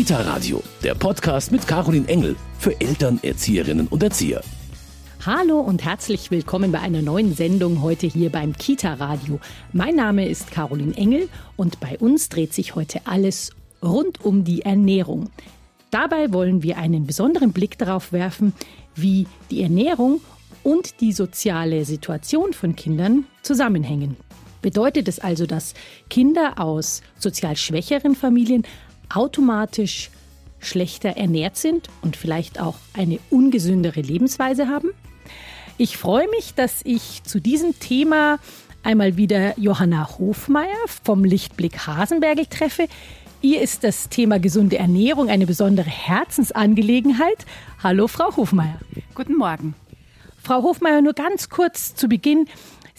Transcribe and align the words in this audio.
Kita 0.00 0.22
Radio, 0.22 0.62
der 0.82 0.94
Podcast 0.94 1.52
mit 1.52 1.68
Caroline 1.68 2.08
Engel 2.08 2.34
für 2.58 2.80
Eltern, 2.80 3.20
Erzieherinnen 3.22 3.86
und 3.86 4.02
Erzieher. 4.02 4.40
Hallo 5.26 5.60
und 5.60 5.84
herzlich 5.84 6.30
willkommen 6.30 6.72
bei 6.72 6.80
einer 6.80 7.02
neuen 7.02 7.34
Sendung 7.34 7.82
heute 7.82 8.06
hier 8.06 8.30
beim 8.32 8.56
Kita 8.56 8.94
Radio. 8.94 9.38
Mein 9.74 9.96
Name 9.96 10.26
ist 10.26 10.50
Caroline 10.50 10.96
Engel 10.96 11.28
und 11.58 11.80
bei 11.80 11.98
uns 11.98 12.30
dreht 12.30 12.54
sich 12.54 12.74
heute 12.76 13.02
alles 13.04 13.50
rund 13.82 14.24
um 14.24 14.42
die 14.42 14.62
Ernährung. 14.62 15.28
Dabei 15.90 16.32
wollen 16.32 16.62
wir 16.62 16.78
einen 16.78 17.06
besonderen 17.06 17.52
Blick 17.52 17.76
darauf 17.76 18.10
werfen, 18.10 18.54
wie 18.94 19.26
die 19.50 19.62
Ernährung 19.62 20.22
und 20.62 21.02
die 21.02 21.12
soziale 21.12 21.84
Situation 21.84 22.54
von 22.54 22.74
Kindern 22.74 23.26
zusammenhängen. 23.42 24.16
Bedeutet 24.62 25.08
es 25.08 25.18
also, 25.18 25.44
dass 25.44 25.74
Kinder 26.08 26.58
aus 26.58 27.02
sozial 27.18 27.56
schwächeren 27.56 28.14
Familien 28.14 28.64
automatisch 29.14 30.10
schlechter 30.58 31.10
ernährt 31.16 31.56
sind 31.56 31.88
und 32.02 32.16
vielleicht 32.16 32.60
auch 32.60 32.76
eine 32.92 33.18
ungesündere 33.30 34.00
Lebensweise 34.00 34.68
haben? 34.68 34.90
Ich 35.78 35.96
freue 35.96 36.28
mich, 36.28 36.54
dass 36.54 36.80
ich 36.84 37.22
zu 37.24 37.40
diesem 37.40 37.78
Thema 37.78 38.38
einmal 38.82 39.16
wieder 39.16 39.58
Johanna 39.58 40.18
Hofmeier 40.18 40.76
vom 41.04 41.24
Lichtblick 41.24 41.86
Hasenbergel 41.86 42.46
treffe. 42.46 42.86
Ihr 43.42 43.62
ist 43.62 43.84
das 43.84 44.10
Thema 44.10 44.38
gesunde 44.38 44.76
Ernährung 44.76 45.30
eine 45.30 45.46
besondere 45.46 45.88
Herzensangelegenheit. 45.88 47.46
Hallo, 47.82 48.08
Frau 48.08 48.36
Hofmeier. 48.36 48.78
Guten 49.14 49.36
Morgen. 49.36 49.74
Frau 50.42 50.62
Hofmeier, 50.62 51.00
nur 51.00 51.14
ganz 51.14 51.48
kurz 51.48 51.94
zu 51.94 52.08
Beginn. 52.08 52.46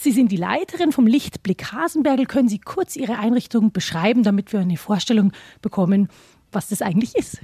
Sie 0.04 0.12
sind 0.12 0.32
die 0.32 0.38
Leiterin 0.38 0.92
vom 0.92 1.06
Lichtblick 1.06 1.74
Hasenbergel. 1.74 2.26
Können 2.26 2.50
Sie 2.50 2.58
kurz 2.58 2.96
Ihre 2.96 3.20
Einrichtung 3.20 3.72
beschreiben, 3.72 4.24
damit 4.24 4.52
wir 4.52 4.60
eine 4.60 4.78
Vorstellung 4.78 5.32
bekommen, 5.62 6.08
was 6.52 6.68
das 6.68 6.82
eigentlich 6.82 7.16
ist. 7.16 7.40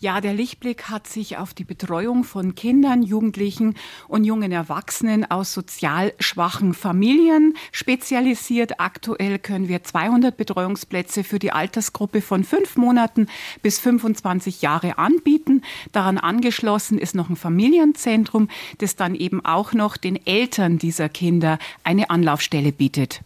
Ja, 0.00 0.20
der 0.20 0.32
Lichtblick 0.32 0.84
hat 0.84 1.06
sich 1.08 1.38
auf 1.38 1.54
die 1.54 1.64
Betreuung 1.64 2.22
von 2.22 2.54
Kindern, 2.54 3.02
Jugendlichen 3.02 3.74
und 4.06 4.24
jungen 4.24 4.52
Erwachsenen 4.52 5.28
aus 5.28 5.52
sozial 5.52 6.12
schwachen 6.20 6.72
Familien 6.72 7.54
spezialisiert. 7.72 8.80
Aktuell 8.80 9.38
können 9.38 9.68
wir 9.68 9.82
200 9.82 10.36
Betreuungsplätze 10.36 11.24
für 11.24 11.38
die 11.38 11.50
Altersgruppe 11.50 12.20
von 12.20 12.44
fünf 12.44 12.76
Monaten 12.76 13.26
bis 13.62 13.80
25 13.80 14.62
Jahre 14.62 14.98
anbieten. 14.98 15.62
Daran 15.92 16.18
angeschlossen 16.18 16.98
ist 16.98 17.14
noch 17.14 17.28
ein 17.28 17.36
Familienzentrum, 17.36 18.48
das 18.78 18.94
dann 18.94 19.14
eben 19.14 19.44
auch 19.44 19.72
noch 19.72 19.96
den 19.96 20.24
Eltern 20.26 20.78
dieser 20.78 21.08
Kinder 21.08 21.58
eine 21.82 22.10
Anlaufstelle 22.10 22.72
bietet. 22.72 23.22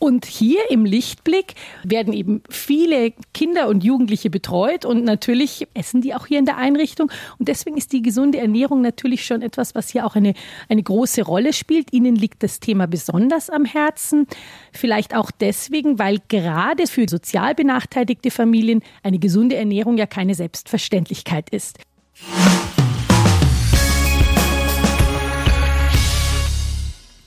Und 0.00 0.26
hier 0.26 0.70
im 0.70 0.84
Lichtblick 0.84 1.54
werden 1.84 2.12
eben 2.12 2.42
viele 2.48 3.12
Kinder 3.34 3.68
und 3.68 3.84
Jugendliche 3.84 4.30
betreut 4.30 4.47
und 4.84 5.04
natürlich 5.04 5.66
essen 5.74 6.00
die 6.00 6.14
auch 6.14 6.26
hier 6.26 6.38
in 6.38 6.44
der 6.44 6.56
Einrichtung. 6.56 7.10
Und 7.38 7.48
deswegen 7.48 7.76
ist 7.76 7.92
die 7.92 8.02
gesunde 8.02 8.38
Ernährung 8.38 8.80
natürlich 8.80 9.24
schon 9.24 9.42
etwas, 9.42 9.74
was 9.74 9.88
hier 9.88 10.06
auch 10.06 10.16
eine, 10.16 10.34
eine 10.68 10.82
große 10.82 11.22
Rolle 11.22 11.52
spielt. 11.52 11.92
Ihnen 11.92 12.16
liegt 12.16 12.42
das 12.42 12.60
Thema 12.60 12.86
besonders 12.86 13.50
am 13.50 13.64
Herzen. 13.64 14.26
Vielleicht 14.72 15.14
auch 15.14 15.30
deswegen, 15.30 15.98
weil 15.98 16.18
gerade 16.28 16.86
für 16.86 17.08
sozial 17.08 17.54
benachteiligte 17.54 18.30
Familien 18.30 18.82
eine 19.02 19.18
gesunde 19.18 19.56
Ernährung 19.56 19.98
ja 19.98 20.06
keine 20.06 20.34
Selbstverständlichkeit 20.34 21.50
ist. 21.50 21.78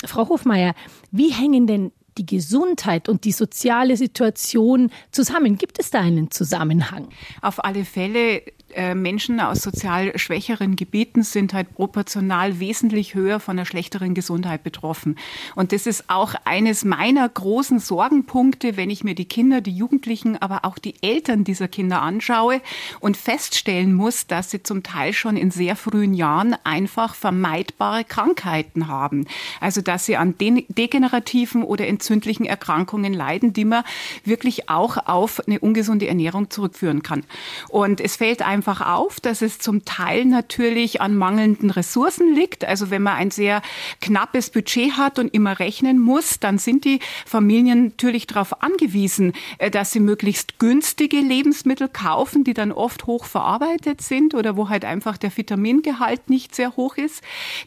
Frau 0.06 0.28
Hofmeier, 0.28 0.74
wie 1.12 1.30
hängen 1.30 1.68
denn 1.68 1.92
die 2.22 2.36
Gesundheit 2.38 3.10
und 3.10 3.26
die 3.26 3.32
soziale 3.32 3.98
Situation 3.98 4.92
zusammen? 5.12 5.58
Gibt 5.58 5.80
es 5.80 5.90
da 5.90 6.00
einen 6.00 6.30
Zusammenhang? 6.32 7.08
Auf 7.42 7.64
alle 7.64 7.86
Fälle 7.86 8.44
äh, 8.74 8.96
Menschen 8.96 9.40
aus 9.40 9.62
sozial 9.62 10.18
schwächeren 10.18 10.76
Gebieten 10.76 11.24
sind 11.24 11.54
halt 11.54 11.74
proportional 11.74 12.60
wesentlich 12.60 13.16
höher 13.16 13.40
von 13.40 13.58
einer 13.58 13.66
schlechteren 13.66 14.14
Gesundheit 14.14 14.64
betroffen. 14.64 15.18
Und 15.56 15.72
das 15.72 15.88
ist 15.88 16.10
auch 16.10 16.36
eines 16.46 16.86
meiner 16.86 17.28
großen 17.28 17.80
Sorgenpunkte, 17.80 18.78
wenn 18.78 18.90
ich 18.90 19.04
mir 19.04 19.16
die 19.16 19.26
Kinder, 19.26 19.62
die 19.62 19.76
Jugendlichen, 19.76 20.42
aber 20.42 20.66
auch 20.66 20.78
die 20.78 20.96
Eltern 21.02 21.44
dieser 21.44 21.68
Kinder 21.68 22.02
anschaue 22.02 22.62
und 23.00 23.18
feststellen 23.18 23.94
muss, 23.94 24.28
dass 24.28 24.52
sie 24.52 24.64
zum 24.64 24.84
Teil 24.84 25.14
schon 25.14 25.38
in 25.38 25.52
sehr 25.52 25.76
frühen 25.76 26.14
Jahren 26.14 26.56
einfach 26.64 27.16
vermeidbare 27.16 28.04
Krankheiten 28.04 28.88
haben. 28.88 29.26
Also 29.60 29.82
dass 29.82 30.06
sie 30.06 30.18
an 30.18 30.36
degenerativen 30.38 31.64
oder 31.64 31.88
entzündlichen 31.88 32.11
Erkrankungen 32.20 33.14
leiden, 33.14 33.54
die 33.54 33.66
man 33.66 33.84
wirklich 34.24 34.70
auch 34.70 34.98
auf 35.08 35.46
eine 35.48 35.60
ungesunde 35.60 36.08
Ernährung 36.08 36.50
zurückführen 36.50 37.04
kann. 37.04 37.24
Und 37.70 38.02
es 38.02 38.16
fällt 38.16 38.42
einfach 38.42 38.72
einfach 38.72 38.88
auf, 38.88 39.20
dass 39.20 39.42
es 39.42 39.60
zum 39.60 39.86
Teil 39.86 40.26
natürlich 40.26 41.02
an 41.02 41.16
mangelnden 41.16 41.72
Ressourcen 41.72 42.34
liegt. 42.34 42.64
Also 42.64 42.90
wenn 42.90 43.02
man 43.02 43.16
ein 43.16 43.32
sehr 43.32 43.62
knappes 44.02 44.50
Budget 44.50 44.98
hat 44.98 45.20
und 45.20 45.34
immer 45.34 45.60
rechnen 45.60 46.00
muss, 46.00 46.40
dann 46.40 46.58
sind 46.58 46.86
die 46.86 47.00
Familien 47.26 47.86
natürlich 47.86 48.28
darauf 48.28 48.62
angewiesen, 48.62 49.34
äh, 49.58 49.72
dass 49.72 49.92
sie 49.92 50.00
möglichst 50.00 50.60
günstige 50.60 51.18
Lebensmittel 51.18 51.90
kaufen, 51.90 52.44
die 52.44 52.54
dann 52.54 52.72
oft 52.72 53.08
hoch 53.08 53.26
verarbeitet 53.26 54.02
sind 54.02 54.36
oder 54.36 54.56
wo 54.56 54.70
halt 54.70 54.86
einfach 54.86 55.18
der 55.18 55.36
Vitamingehalt 55.36 56.30
nicht 56.30 56.56
sehr 56.56 56.76
hoch 56.78 56.98
ist. 56.98 57.24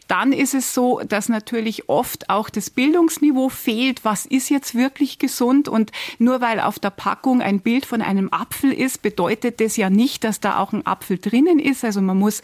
Dann 0.07 0.31
ist 0.33 0.53
es 0.53 0.73
so, 0.73 1.01
dass 1.05 1.29
natürlich 1.29 1.89
oft 1.89 2.29
auch 2.29 2.49
das 2.49 2.69
Bildungsniveau 2.69 3.49
fehlt. 3.49 4.05
Was 4.05 4.24
ist 4.25 4.49
jetzt 4.49 4.75
wirklich 4.75 5.19
gesund? 5.19 5.67
Und 5.67 5.91
nur 6.19 6.41
weil 6.41 6.59
auf 6.59 6.79
der 6.79 6.89
Packung 6.89 7.41
ein 7.41 7.59
Bild 7.59 7.85
von 7.85 8.01
einem 8.01 8.29
Apfel 8.31 8.71
ist, 8.71 9.01
bedeutet 9.01 9.59
das 9.61 9.77
ja 9.77 9.89
nicht, 9.89 10.23
dass 10.23 10.39
da 10.39 10.59
auch 10.59 10.73
ein 10.73 10.85
Apfel 10.85 11.17
drinnen 11.17 11.59
ist. 11.59 11.83
Also 11.83 12.01
man 12.01 12.17
muss 12.17 12.41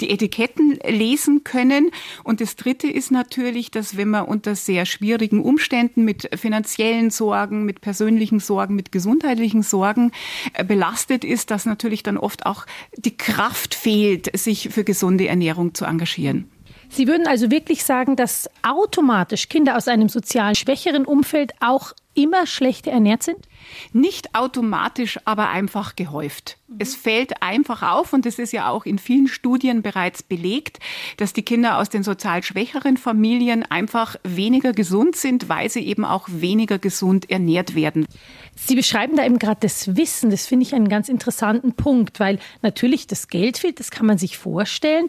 die 0.00 0.10
Etiketten 0.10 0.78
lesen 0.86 1.44
können. 1.44 1.90
Und 2.22 2.40
das 2.40 2.56
Dritte 2.56 2.88
ist 2.88 3.10
natürlich, 3.10 3.70
dass 3.70 3.96
wenn 3.96 4.10
man 4.10 4.24
unter 4.24 4.54
sehr 4.54 4.86
schwierigen 4.86 5.40
Umständen 5.40 6.04
mit 6.04 6.28
finanziellen 6.34 7.10
Sorgen, 7.10 7.64
mit 7.64 7.80
persönlichen 7.80 8.40
Sorgen, 8.40 8.74
mit 8.74 8.92
gesundheitlichen 8.92 9.62
Sorgen 9.62 10.12
äh, 10.52 10.64
belastet 10.64 11.24
ist, 11.24 11.50
dass 11.50 11.66
natürlich 11.66 12.02
dann 12.02 12.16
oft 12.16 12.46
auch 12.46 12.66
die 12.96 13.16
Kraft 13.16 13.74
fehlt, 13.74 14.36
sich 14.36 14.70
für 14.70 14.84
gesunde 14.84 15.28
Ernährung 15.28 15.74
zu 15.74 15.84
engagieren. 15.84 16.50
Sie 16.94 17.08
würden 17.08 17.26
also 17.26 17.50
wirklich 17.50 17.82
sagen, 17.82 18.14
dass 18.14 18.48
automatisch 18.62 19.48
Kinder 19.48 19.76
aus 19.76 19.88
einem 19.88 20.08
sozial 20.08 20.54
schwächeren 20.54 21.04
Umfeld 21.06 21.52
auch 21.58 21.92
immer 22.14 22.46
schlechter 22.46 22.92
ernährt 22.92 23.24
sind? 23.24 23.38
Nicht 23.92 24.36
automatisch, 24.36 25.18
aber 25.24 25.48
einfach 25.48 25.96
gehäuft. 25.96 26.56
Mhm. 26.68 26.76
Es 26.78 26.94
fällt 26.94 27.42
einfach 27.42 27.82
auf, 27.82 28.12
und 28.12 28.26
es 28.26 28.38
ist 28.38 28.52
ja 28.52 28.68
auch 28.68 28.86
in 28.86 29.00
vielen 29.00 29.26
Studien 29.26 29.82
bereits 29.82 30.22
belegt, 30.22 30.78
dass 31.16 31.32
die 31.32 31.42
Kinder 31.42 31.78
aus 31.78 31.88
den 31.88 32.04
sozial 32.04 32.44
schwächeren 32.44 32.96
Familien 32.96 33.64
einfach 33.68 34.14
weniger 34.22 34.72
gesund 34.72 35.16
sind, 35.16 35.48
weil 35.48 35.70
sie 35.70 35.84
eben 35.84 36.04
auch 36.04 36.28
weniger 36.30 36.78
gesund 36.78 37.28
ernährt 37.28 37.74
werden. 37.74 38.06
Sie 38.54 38.76
beschreiben 38.76 39.16
da 39.16 39.24
eben 39.24 39.40
gerade 39.40 39.58
das 39.62 39.96
Wissen. 39.96 40.30
Das 40.30 40.46
finde 40.46 40.64
ich 40.64 40.76
einen 40.76 40.88
ganz 40.88 41.08
interessanten 41.08 41.72
Punkt, 41.72 42.20
weil 42.20 42.38
natürlich 42.62 43.08
das 43.08 43.26
Geld 43.26 43.58
fehlt, 43.58 43.80
das 43.80 43.90
kann 43.90 44.06
man 44.06 44.18
sich 44.18 44.38
vorstellen. 44.38 45.08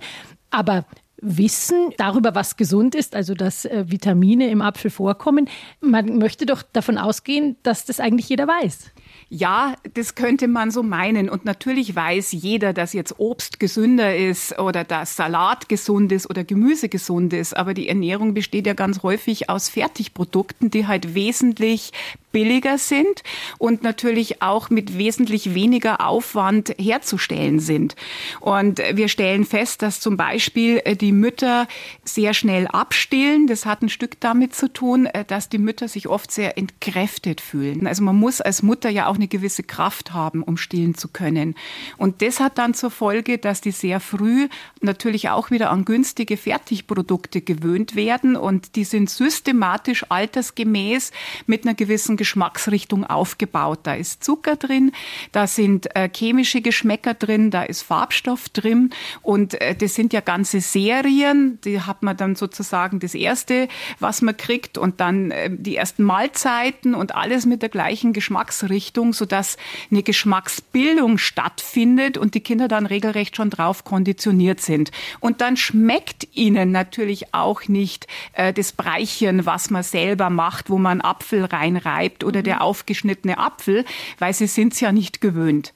Aber 0.50 0.86
Wissen 1.22 1.92
darüber, 1.98 2.36
was 2.36 2.58
gesund 2.58 2.94
ist, 2.94 3.16
also 3.16 3.34
dass 3.34 3.66
äh, 3.66 3.86
Vitamine 3.88 4.50
im 4.50 4.62
Apfel 4.62 4.92
vorkommen. 4.92 5.50
Man 5.80 6.18
möchte 6.18 6.46
doch 6.46 6.62
davon 6.62 6.98
ausgehen, 6.98 7.56
dass 7.64 7.86
das 7.86 8.00
eigentlich 8.00 8.30
jeder 8.30 8.48
weiß. 8.48 8.92
Ja, 9.30 9.76
das 9.94 10.16
könnte 10.16 10.48
man 10.48 10.72
so 10.72 10.84
meinen. 10.84 11.30
Und 11.30 11.46
natürlich 11.46 11.96
weiß 11.96 12.32
jeder, 12.34 12.74
dass 12.74 12.94
jetzt 12.94 13.16
Obst 13.18 13.60
gesünder 13.60 14.16
ist 14.16 14.60
oder 14.60 14.84
dass 14.84 15.16
Salat 15.16 15.68
gesund 15.68 16.12
ist 16.12 16.30
oder 16.30 16.44
Gemüse 16.44 16.90
gesund 16.90 17.34
ist. 17.34 17.56
Aber 17.56 17.74
die 17.74 17.88
Ernährung 17.90 18.34
besteht 18.34 18.68
ja 18.68 18.74
ganz 18.74 19.02
häufig 19.02 19.50
aus 19.50 19.70
Fertigprodukten, 19.70 20.70
die 20.70 20.86
halt 20.86 21.16
wesentlich 21.16 21.92
billiger 22.36 22.78
sind 22.78 23.24
und 23.60 23.82
natürlich 23.84 24.42
auch 24.42 24.70
mit 24.70 24.98
wesentlich 24.98 25.56
weniger 25.56 26.06
Aufwand 26.06 26.76
herzustellen 26.78 27.62
sind. 27.62 27.96
Und 28.42 28.80
wir 28.92 29.08
stellen 29.08 29.46
fest, 29.46 29.82
dass 29.82 30.02
zum 30.02 30.18
Beispiel 30.18 30.82
äh, 30.84 30.98
die 30.98 31.14
Mütter 31.14 31.66
sehr 32.04 32.34
schnell 32.34 32.68
abstillen. 32.68 33.48
Das 33.48 33.66
hat 33.66 33.82
ein 33.82 33.88
Stück 33.88 34.20
damit 34.20 34.54
zu 34.54 34.68
tun, 34.68 35.06
äh, 35.06 35.24
dass 35.24 35.48
die 35.48 35.58
Mütter 35.58 35.88
sich 35.88 36.10
oft 36.10 36.30
sehr 36.30 36.58
entkräftet 36.58 37.40
fühlen. 37.40 37.88
Also 37.88 38.04
man 38.04 38.18
muss 38.18 38.42
als 38.42 38.62
Mutter 38.64 38.90
ja 38.90 39.08
auch 39.08 39.16
eine 39.16 39.30
gewisse 39.30 39.64
Kraft 39.64 40.12
haben, 40.12 40.44
um 40.44 40.58
stillen 40.58 40.94
zu 40.94 41.08
können. 41.08 41.56
Und 41.96 42.22
das 42.22 42.42
hat 42.42 42.58
dann 42.58 42.74
zur 42.74 42.92
Folge, 42.92 43.38
dass 43.38 43.62
die 43.62 43.72
sehr 43.72 44.02
früh 44.02 44.50
natürlich 44.82 45.30
auch 45.30 45.52
wieder 45.52 45.70
an 45.72 45.86
günstige 45.86 46.36
Fertigprodukte 46.36 47.40
gewöhnt 47.40 47.96
werden 47.96 48.36
und 48.36 48.76
die 48.76 48.84
sind 48.84 49.10
systematisch 49.10 50.06
altersgemäß 50.10 51.14
mit 51.48 51.64
einer 51.64 51.76
gewissen 51.76 52.18
Geschmacksrichtung 52.26 53.06
aufgebaut. 53.06 53.82
Da 53.84 53.94
ist 53.94 54.24
Zucker 54.24 54.56
drin, 54.56 54.92
da 55.32 55.46
sind 55.46 55.96
äh, 55.96 56.10
chemische 56.12 56.62
Geschmäcker 56.62 57.14
drin, 57.14 57.52
da 57.52 57.62
ist 57.62 57.84
Farbstoff 57.84 58.50
drin 58.50 58.90
und 59.22 59.62
äh, 59.62 59.76
das 59.76 59.94
sind 59.94 60.12
ja 60.12 60.22
ganze 60.22 60.60
Serien, 60.60 61.60
die 61.64 61.82
hat 61.82 62.02
man 62.02 62.18
dann 62.18 62.36
sozusagen 62.36 63.00
das 63.00 63.14
erste, 63.14 63.68
was 64.00 64.24
man 64.24 64.36
kriegt 64.36 64.80
und 64.80 65.02
dann 65.02 65.30
äh, 65.30 65.52
die 65.52 65.76
ersten 65.76 66.02
Mahlzeiten 66.02 66.96
und 66.96 67.14
alles 67.14 67.46
mit 67.46 67.62
der 67.62 67.70
gleichen 67.70 68.12
Geschmacksrichtung, 68.12 69.14
sodass 69.14 69.58
eine 69.92 70.02
Geschmacksbildung 70.02 71.20
stattfindet 71.20 72.18
und 72.18 72.34
die 72.34 72.42
Kinder 72.42 72.68
dann 72.68 72.88
regelrecht 72.88 73.36
schon 73.36 73.52
drauf 73.52 73.84
konditioniert 73.84 74.62
sind. 74.62 74.90
Und 75.20 75.42
dann 75.42 75.58
schmeckt 75.58 76.28
ihnen 76.34 76.72
natürlich 76.72 77.34
auch 77.34 77.68
nicht 77.68 78.08
das 78.34 78.72
Breichen, 78.72 79.46
was 79.46 79.70
man 79.70 79.84
selber 79.84 80.30
macht, 80.30 80.70
wo 80.70 80.78
man 80.78 81.02
Apfel 81.02 81.46
reinreibt 81.46 82.05
oder 82.24 82.42
der 82.42 82.56
mhm. 82.56 82.62
aufgeschnittene 82.62 83.38
Apfel, 83.38 83.86
weil 84.20 84.34
sie 84.34 84.48
sind 84.48 84.74
es 84.74 84.80
ja 84.80 84.92
nicht 84.92 85.22
gewöhnt. 85.22 85.74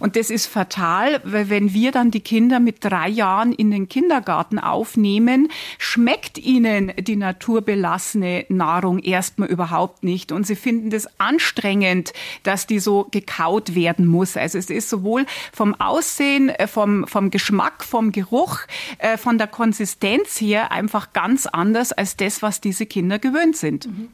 Und 0.00 0.16
das 0.16 0.30
ist 0.30 0.46
fatal, 0.46 1.20
weil 1.24 1.50
wenn 1.50 1.74
wir 1.74 1.92
dann 1.92 2.10
die 2.10 2.20
Kinder 2.20 2.58
mit 2.58 2.82
drei 2.82 3.08
Jahren 3.08 3.52
in 3.52 3.70
den 3.70 3.88
Kindergarten 3.88 4.58
aufnehmen, 4.58 5.48
schmeckt 5.78 6.38
ihnen 6.38 6.92
die 6.98 7.16
naturbelassene 7.16 8.46
Nahrung 8.48 8.98
erstmal 8.98 9.48
überhaupt 9.48 10.02
nicht. 10.02 10.32
Und 10.32 10.46
sie 10.46 10.56
finden 10.56 10.88
das 10.88 11.06
anstrengend, 11.20 12.14
dass 12.42 12.66
die 12.66 12.78
so 12.78 13.06
gekaut 13.10 13.74
werden 13.74 14.06
muss. 14.06 14.38
Also 14.38 14.56
es 14.56 14.70
ist 14.70 14.88
sowohl 14.88 15.26
vom 15.52 15.78
Aussehen, 15.78 16.48
äh, 16.48 16.66
vom, 16.66 17.06
vom 17.06 17.30
Geschmack, 17.30 17.84
vom 17.84 18.10
Geruch, 18.10 18.60
äh, 18.98 19.18
von 19.18 19.36
der 19.36 19.48
Konsistenz 19.48 20.40
her 20.40 20.72
einfach 20.72 21.12
ganz 21.12 21.44
anders 21.44 21.92
als 21.92 22.16
das, 22.16 22.40
was 22.40 22.62
diese 22.62 22.86
Kinder 22.86 23.18
gewöhnt 23.18 23.56
sind. 23.56 23.86
Mhm. 23.86 24.08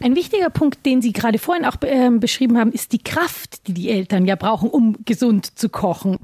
Ein 0.00 0.14
wichtiger 0.14 0.50
Punkt, 0.50 0.86
den 0.86 1.02
Sie 1.02 1.12
gerade 1.12 1.38
vorhin 1.38 1.64
auch 1.64 1.76
äh, 1.82 2.10
beschrieben 2.10 2.58
haben, 2.58 2.72
ist 2.72 2.92
die 2.92 3.02
Kraft, 3.02 3.66
die 3.66 3.74
die 3.74 3.90
Eltern 3.90 4.26
ja 4.26 4.36
brauchen, 4.36 4.70
um 4.70 4.96
gesund 5.04 5.58
zu 5.58 5.68
kochen. 5.68 6.18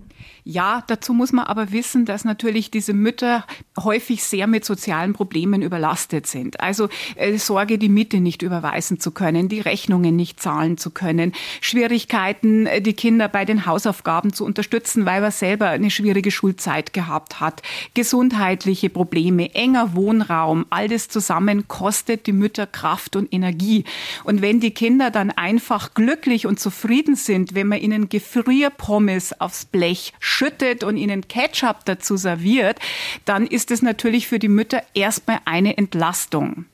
Ja, 0.46 0.85
dazu 0.88 1.14
muss 1.14 1.32
man 1.32 1.46
aber 1.46 1.73
wissen, 1.73 2.05
dass 2.05 2.26
natürlich 2.26 2.70
diese 2.70 2.93
Mütter 2.93 3.46
häufig 3.82 4.23
sehr 4.23 4.46
mit 4.46 4.67
sozialen 4.67 5.14
Problemen 5.14 5.62
überlastet 5.62 6.26
sind. 6.26 6.61
Also 6.61 6.91
äh, 7.17 7.38
Sorge, 7.38 7.79
die 7.79 7.88
Miete 7.88 8.20
nicht 8.20 8.43
überweisen 8.43 9.00
zu 9.00 9.11
können, 9.11 9.49
die 9.49 9.61
Rechnungen 9.61 10.17
nicht 10.17 10.41
zahlen 10.41 10.76
zu 10.76 10.91
können, 10.91 11.32
Schwierigkeiten, 11.62 12.67
äh, 12.67 12.82
die 12.82 12.93
Kinder 12.93 13.26
bei 13.29 13.46
den 13.46 13.64
Hausaufgaben 13.64 14.35
zu 14.35 14.44
unterstützen, 14.44 15.06
weil 15.06 15.23
man 15.23 15.31
selber 15.31 15.70
eine 15.70 15.91
schwierige 15.91 16.31
Schulzeit 16.31 16.93
gehabt 16.93 17.41
hat, 17.41 17.62
gesundheitliche 17.94 18.91
Probleme, 18.91 19.55
enger 19.55 19.94
Wohnraum, 19.94 20.67
all 20.69 20.88
das 20.88 21.08
zusammen 21.08 21.69
kostet 21.69 22.26
die 22.26 22.32
Mütter 22.32 22.67
Kraft 22.67 23.17
und 23.17 23.32
Energie. 23.32 23.85
Und 24.25 24.43
wenn 24.43 24.61
die 24.61 24.73
Kinder 24.73 25.11
dann 25.11 25.31
einfach 25.31 25.94
glücklich 25.94 26.46
und 26.46 26.61
zufrieden 26.61 27.17
sind, 27.17 27.55
wenn 27.55 27.69
man 27.69 27.81
ihnen 27.81 28.11
Gefrierpommes 28.11 29.41
aufs 29.41 29.64
Blech 29.64 30.12
schüttet 30.34 30.84
und 30.84 30.96
ihnen 30.96 31.28
Ketchup 31.28 31.84
dazu 31.84 32.16
serviert, 32.16 32.78
dann 33.25 33.46
ist 33.46 33.70
es 33.70 33.82
natürlich 33.82 34.26
für 34.26 34.38
die 34.38 34.48
Mütter 34.48 34.82
erstmal 34.94 35.38
eine 35.44 35.76
Entlastung. 35.76 36.66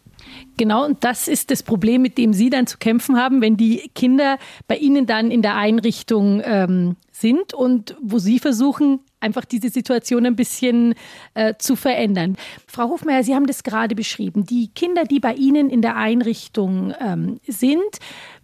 Genau, 0.57 0.85
und 0.85 1.05
das 1.05 1.29
ist 1.29 1.51
das 1.51 1.63
Problem, 1.63 2.03
mit 2.03 2.19
dem 2.19 2.33
Sie 2.33 2.51
dann 2.51 2.67
zu 2.67 2.79
kämpfen 2.79 3.17
haben, 3.17 3.41
wenn 3.41 3.57
die 3.57 3.91
Kinder 3.95 4.39
bei 4.69 4.77
Ihnen 4.77 5.07
dann 5.07 5.31
in 5.31 5.43
der 5.43 5.57
Einrichtung 5.57 6.43
ähm, 6.45 6.97
sind 7.13 7.55
und 7.55 7.97
wo 8.03 8.19
Sie 8.19 8.39
versuchen, 8.39 9.01
einfach 9.21 9.45
diese 9.45 9.71
Situation 9.71 10.27
ein 10.27 10.37
bisschen 10.37 10.95
äh, 11.35 11.55
zu 11.59 11.77
verändern. 11.77 12.37
Frau 12.67 12.91
Hofmeier, 12.91 13.23
Sie 13.23 13.35
haben 13.35 13.47
das 13.47 13.63
gerade 13.63 13.95
beschrieben. 13.95 14.45
Die 14.45 14.69
Kinder, 14.69 15.05
die 15.05 15.21
bei 15.21 15.35
Ihnen 15.35 15.71
in 15.71 15.83
der 15.83 15.97
Einrichtung 15.97 16.95
ähm, 17.01 17.41
sind, 17.47 17.99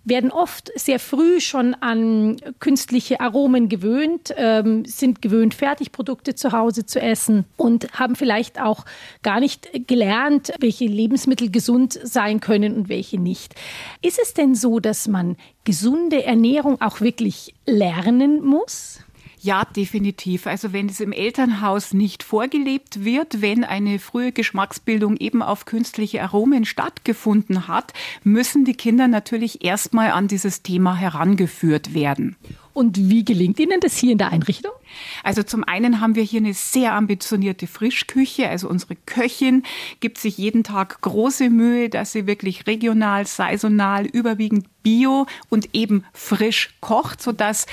werden 0.06 0.30
oft 0.30 0.70
sehr 0.76 0.98
früh 0.98 1.40
schon 1.40 1.74
an 1.74 2.36
künstliche 2.60 3.20
Aromen 3.20 3.68
gewöhnt, 3.68 4.32
ähm, 4.36 4.84
sind 4.84 5.20
gewöhnt, 5.20 5.52
Fertigprodukte 5.52 6.34
zu 6.34 6.52
Hause 6.52 6.86
zu 6.86 7.00
essen 7.00 7.44
und 7.56 7.92
haben 7.98 8.14
vielleicht 8.14 8.60
auch 8.60 8.84
gar 9.22 9.40
nicht 9.40 9.86
gelernt, 9.88 10.52
welche 10.60 10.86
Lebensmittel 10.86 11.50
gesund 11.50 11.98
sein 12.02 12.40
können 12.40 12.76
und 12.76 12.88
welche 12.88 13.18
nicht. 13.20 13.54
Ist 14.00 14.20
es 14.22 14.32
denn 14.32 14.54
so, 14.54 14.78
dass 14.78 15.08
man 15.08 15.36
gesunde 15.64 16.24
Ernährung 16.24 16.80
auch 16.80 17.00
wirklich 17.00 17.54
lernen 17.66 18.44
muss? 18.44 19.00
Ja, 19.46 19.64
definitiv. 19.64 20.48
Also 20.48 20.72
wenn 20.72 20.88
es 20.88 20.98
im 20.98 21.12
Elternhaus 21.12 21.94
nicht 21.94 22.24
vorgelebt 22.24 23.04
wird, 23.04 23.42
wenn 23.42 23.62
eine 23.62 24.00
frühe 24.00 24.32
Geschmacksbildung 24.32 25.16
eben 25.18 25.40
auf 25.40 25.66
künstliche 25.66 26.20
Aromen 26.20 26.64
stattgefunden 26.64 27.68
hat, 27.68 27.92
müssen 28.24 28.64
die 28.64 28.74
Kinder 28.74 29.06
natürlich 29.06 29.64
erstmal 29.64 30.10
an 30.10 30.26
dieses 30.26 30.62
Thema 30.62 30.96
herangeführt 30.96 31.94
werden. 31.94 32.34
Und 32.72 33.08
wie 33.08 33.24
gelingt 33.24 33.60
Ihnen 33.60 33.78
das 33.78 33.96
hier 33.96 34.10
in 34.10 34.18
der 34.18 34.32
Einrichtung? 34.32 34.72
Also 35.22 35.42
zum 35.42 35.64
einen 35.64 36.00
haben 36.00 36.14
wir 36.14 36.22
hier 36.22 36.40
eine 36.40 36.54
sehr 36.54 36.94
ambitionierte 36.94 37.66
Frischküche. 37.66 38.48
Also 38.48 38.68
unsere 38.68 38.96
Köchin 38.96 39.62
gibt 40.00 40.18
sich 40.18 40.38
jeden 40.38 40.64
Tag 40.64 41.00
große 41.00 41.50
Mühe, 41.50 41.88
dass 41.88 42.12
sie 42.12 42.26
wirklich 42.26 42.66
regional, 42.66 43.26
saisonal, 43.26 44.06
überwiegend 44.06 44.66
bio 44.86 45.26
und 45.48 45.70
eben 45.72 46.04
frisch 46.12 46.70
kocht, 46.80 47.20
sodass 47.20 47.66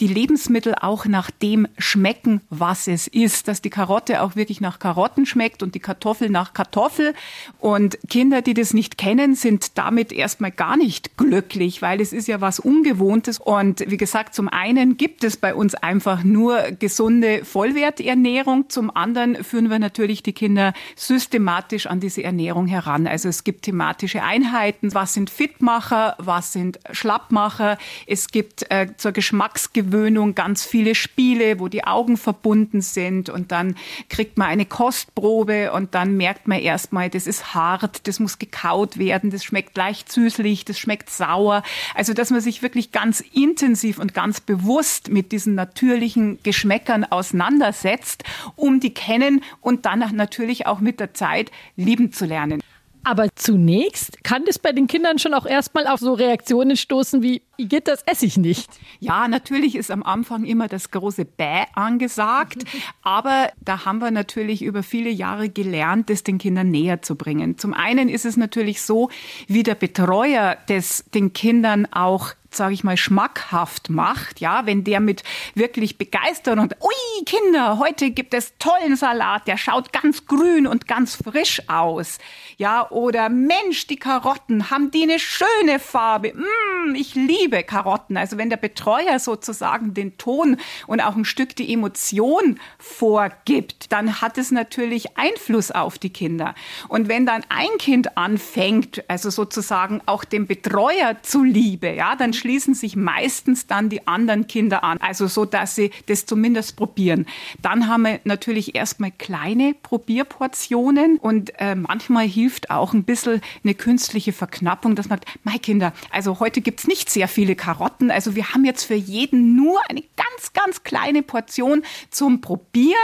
die 0.00 0.08
Lebensmittel 0.08 0.74
auch 0.74 1.06
nach 1.06 1.30
dem 1.30 1.68
schmecken, 1.78 2.40
was 2.50 2.88
es 2.88 3.06
ist. 3.06 3.46
Dass 3.46 3.62
die 3.62 3.70
Karotte 3.70 4.20
auch 4.20 4.34
wirklich 4.34 4.60
nach 4.60 4.80
Karotten 4.80 5.26
schmeckt 5.26 5.62
und 5.62 5.76
die 5.76 5.80
Kartoffel 5.80 6.28
nach 6.28 6.54
Kartoffel. 6.54 7.14
Und 7.60 7.98
Kinder, 8.08 8.42
die 8.42 8.52
das 8.52 8.74
nicht 8.74 8.98
kennen, 8.98 9.36
sind 9.36 9.78
damit 9.78 10.12
erstmal 10.12 10.50
gar 10.50 10.76
nicht 10.76 11.16
glücklich, 11.16 11.82
weil 11.82 12.00
es 12.00 12.12
ist 12.12 12.26
ja 12.26 12.40
was 12.40 12.58
Ungewohntes. 12.58 13.38
Und 13.38 13.84
wie 13.88 13.96
gesagt, 13.96 14.34
zum 14.34 14.48
einen 14.48 14.96
gibt 14.96 15.22
es 15.22 15.36
bei 15.36 15.54
uns 15.54 15.76
einfach 15.76 16.24
nur 16.24 16.65
gesunde 16.72 17.44
Vollwerternährung. 17.44 18.68
Zum 18.68 18.94
anderen 18.94 19.42
führen 19.44 19.70
wir 19.70 19.78
natürlich 19.78 20.22
die 20.22 20.32
Kinder 20.32 20.72
systematisch 20.96 21.86
an 21.86 22.00
diese 22.00 22.22
Ernährung 22.22 22.66
heran. 22.66 23.06
Also 23.06 23.28
es 23.28 23.44
gibt 23.44 23.62
thematische 23.62 24.22
Einheiten. 24.22 24.94
Was 24.94 25.14
sind 25.14 25.30
Fitmacher? 25.30 26.16
Was 26.18 26.52
sind 26.52 26.78
Schlappmacher. 26.90 27.78
Es 28.06 28.28
gibt 28.28 28.70
äh, 28.70 28.88
zur 28.96 29.12
Geschmacksgewöhnung 29.12 30.34
ganz 30.34 30.64
viele 30.64 30.94
Spiele, 30.94 31.60
wo 31.60 31.68
die 31.68 31.84
Augen 31.84 32.16
verbunden 32.16 32.80
sind 32.80 33.28
und 33.28 33.52
dann 33.52 33.76
kriegt 34.08 34.38
man 34.38 34.48
eine 34.48 34.66
Kostprobe 34.66 35.72
und 35.72 35.94
dann 35.94 36.16
merkt 36.16 36.48
man 36.48 36.60
erstmal, 36.60 37.10
das 37.10 37.26
ist 37.26 37.54
hart, 37.54 38.06
das 38.06 38.20
muss 38.20 38.38
gekaut 38.38 38.98
werden, 38.98 39.30
das 39.30 39.44
schmeckt 39.44 39.76
leicht 39.76 40.10
süßlich, 40.10 40.64
das 40.64 40.78
schmeckt 40.78 41.10
sauer. 41.10 41.62
Also, 41.94 42.12
dass 42.12 42.30
man 42.30 42.40
sich 42.40 42.62
wirklich 42.62 42.92
ganz 42.92 43.22
intensiv 43.32 43.98
und 43.98 44.14
ganz 44.14 44.40
bewusst 44.40 45.10
mit 45.10 45.32
diesen 45.32 45.54
natürlichen 45.54 46.38
Geschmäckern 46.46 47.04
auseinandersetzt, 47.04 48.22
um 48.54 48.78
die 48.78 48.94
kennen 48.94 49.42
und 49.60 49.84
dann 49.84 49.98
natürlich 50.14 50.66
auch 50.68 50.78
mit 50.78 51.00
der 51.00 51.12
Zeit 51.12 51.50
lieben 51.74 52.12
zu 52.12 52.24
lernen. 52.24 52.62
Aber 53.02 53.28
zunächst 53.36 54.24
kann 54.24 54.44
das 54.46 54.58
bei 54.58 54.72
den 54.72 54.88
Kindern 54.88 55.20
schon 55.20 55.32
auch 55.32 55.46
erstmal 55.46 55.86
auf 55.86 56.00
so 56.00 56.14
Reaktionen 56.14 56.76
stoßen 56.76 57.22
wie, 57.22 57.42
geht 57.56 57.86
das 57.86 58.02
esse 58.02 58.26
ich 58.26 58.36
nicht. 58.36 58.68
Ja, 58.98 59.28
natürlich 59.28 59.76
ist 59.76 59.92
am 59.92 60.02
Anfang 60.02 60.44
immer 60.44 60.66
das 60.66 60.90
große 60.90 61.24
Bäh 61.24 61.66
angesagt, 61.74 62.64
aber 63.02 63.50
da 63.60 63.84
haben 63.84 64.00
wir 64.00 64.10
natürlich 64.10 64.62
über 64.62 64.82
viele 64.82 65.10
Jahre 65.10 65.48
gelernt, 65.48 66.10
das 66.10 66.24
den 66.24 66.38
Kindern 66.38 66.72
näher 66.72 67.00
zu 67.00 67.14
bringen. 67.14 67.58
Zum 67.58 67.74
einen 67.74 68.08
ist 68.08 68.24
es 68.24 68.36
natürlich 68.36 68.82
so, 68.82 69.08
wie 69.46 69.62
der 69.62 69.76
Betreuer 69.76 70.56
das 70.66 71.04
den 71.14 71.32
Kindern 71.32 71.86
auch 71.92 72.32
sage 72.50 72.74
ich 72.74 72.84
mal, 72.84 72.96
schmackhaft 72.96 73.90
macht, 73.90 74.40
ja, 74.40 74.66
wenn 74.66 74.84
der 74.84 75.00
mit 75.00 75.22
wirklich 75.54 75.98
Begeisterung 75.98 76.60
und, 76.60 76.76
ui, 76.80 77.24
Kinder, 77.24 77.78
heute 77.78 78.10
gibt 78.10 78.34
es 78.34 78.54
tollen 78.58 78.96
Salat, 78.96 79.46
der 79.46 79.56
schaut 79.56 79.92
ganz 79.92 80.26
grün 80.26 80.66
und 80.66 80.86
ganz 80.86 81.16
frisch 81.16 81.62
aus, 81.68 82.18
ja, 82.56 82.88
oder 82.90 83.28
Mensch, 83.28 83.86
die 83.86 83.96
Karotten, 83.96 84.70
haben 84.70 84.90
die 84.90 85.02
eine 85.02 85.18
schöne 85.18 85.78
Farbe, 85.78 86.32
mm, 86.34 86.94
ich 86.94 87.14
liebe 87.14 87.62
Karotten. 87.62 88.16
Also 88.16 88.38
wenn 88.38 88.50
der 88.50 88.56
Betreuer 88.56 89.18
sozusagen 89.18 89.94
den 89.94 90.16
Ton 90.18 90.56
und 90.86 91.00
auch 91.00 91.16
ein 91.16 91.24
Stück 91.24 91.56
die 91.56 91.72
Emotion 91.72 92.58
vorgibt, 92.78 93.92
dann 93.92 94.20
hat 94.20 94.38
es 94.38 94.50
natürlich 94.50 95.16
Einfluss 95.16 95.70
auf 95.70 95.98
die 95.98 96.10
Kinder. 96.10 96.54
Und 96.88 97.08
wenn 97.08 97.26
dann 97.26 97.42
ein 97.48 97.78
Kind 97.78 98.16
anfängt, 98.16 99.04
also 99.08 99.30
sozusagen 99.30 100.00
auch 100.06 100.24
dem 100.24 100.46
Betreuer 100.46 101.16
zuliebe, 101.22 101.92
ja, 101.92 102.16
dann 102.16 102.32
schließen 102.36 102.74
sich 102.74 102.96
meistens 102.96 103.66
dann 103.66 103.88
die 103.88 104.06
anderen 104.06 104.46
Kinder 104.46 104.84
an. 104.84 104.98
Also 104.98 105.26
so, 105.26 105.44
dass 105.44 105.74
sie 105.74 105.90
das 106.06 106.26
zumindest 106.26 106.76
probieren. 106.76 107.26
Dann 107.62 107.88
haben 107.88 108.02
wir 108.02 108.20
natürlich 108.24 108.74
erstmal 108.74 109.10
kleine 109.10 109.74
Probierportionen 109.82 111.18
und 111.18 111.52
äh, 111.58 111.74
manchmal 111.74 112.26
hilft 112.26 112.70
auch 112.70 112.92
ein 112.92 113.04
bisschen 113.04 113.40
eine 113.64 113.74
künstliche 113.74 114.32
Verknappung, 114.32 114.94
dass 114.94 115.08
man, 115.08 115.20
mein 115.44 115.60
Kinder, 115.60 115.92
also 116.10 116.40
heute 116.40 116.60
gibt 116.60 116.80
es 116.80 116.86
nicht 116.86 117.10
sehr 117.10 117.28
viele 117.28 117.56
Karotten. 117.56 118.10
Also 118.10 118.34
wir 118.36 118.52
haben 118.52 118.64
jetzt 118.64 118.84
für 118.84 118.94
jeden 118.94 119.56
nur 119.56 119.80
eine 119.88 120.02
ganz 120.16 120.52
ganz, 120.52 120.82
kleine 120.82 121.22
Portion 121.22 121.82
zum 122.10 122.40
Probieren. 122.40 122.96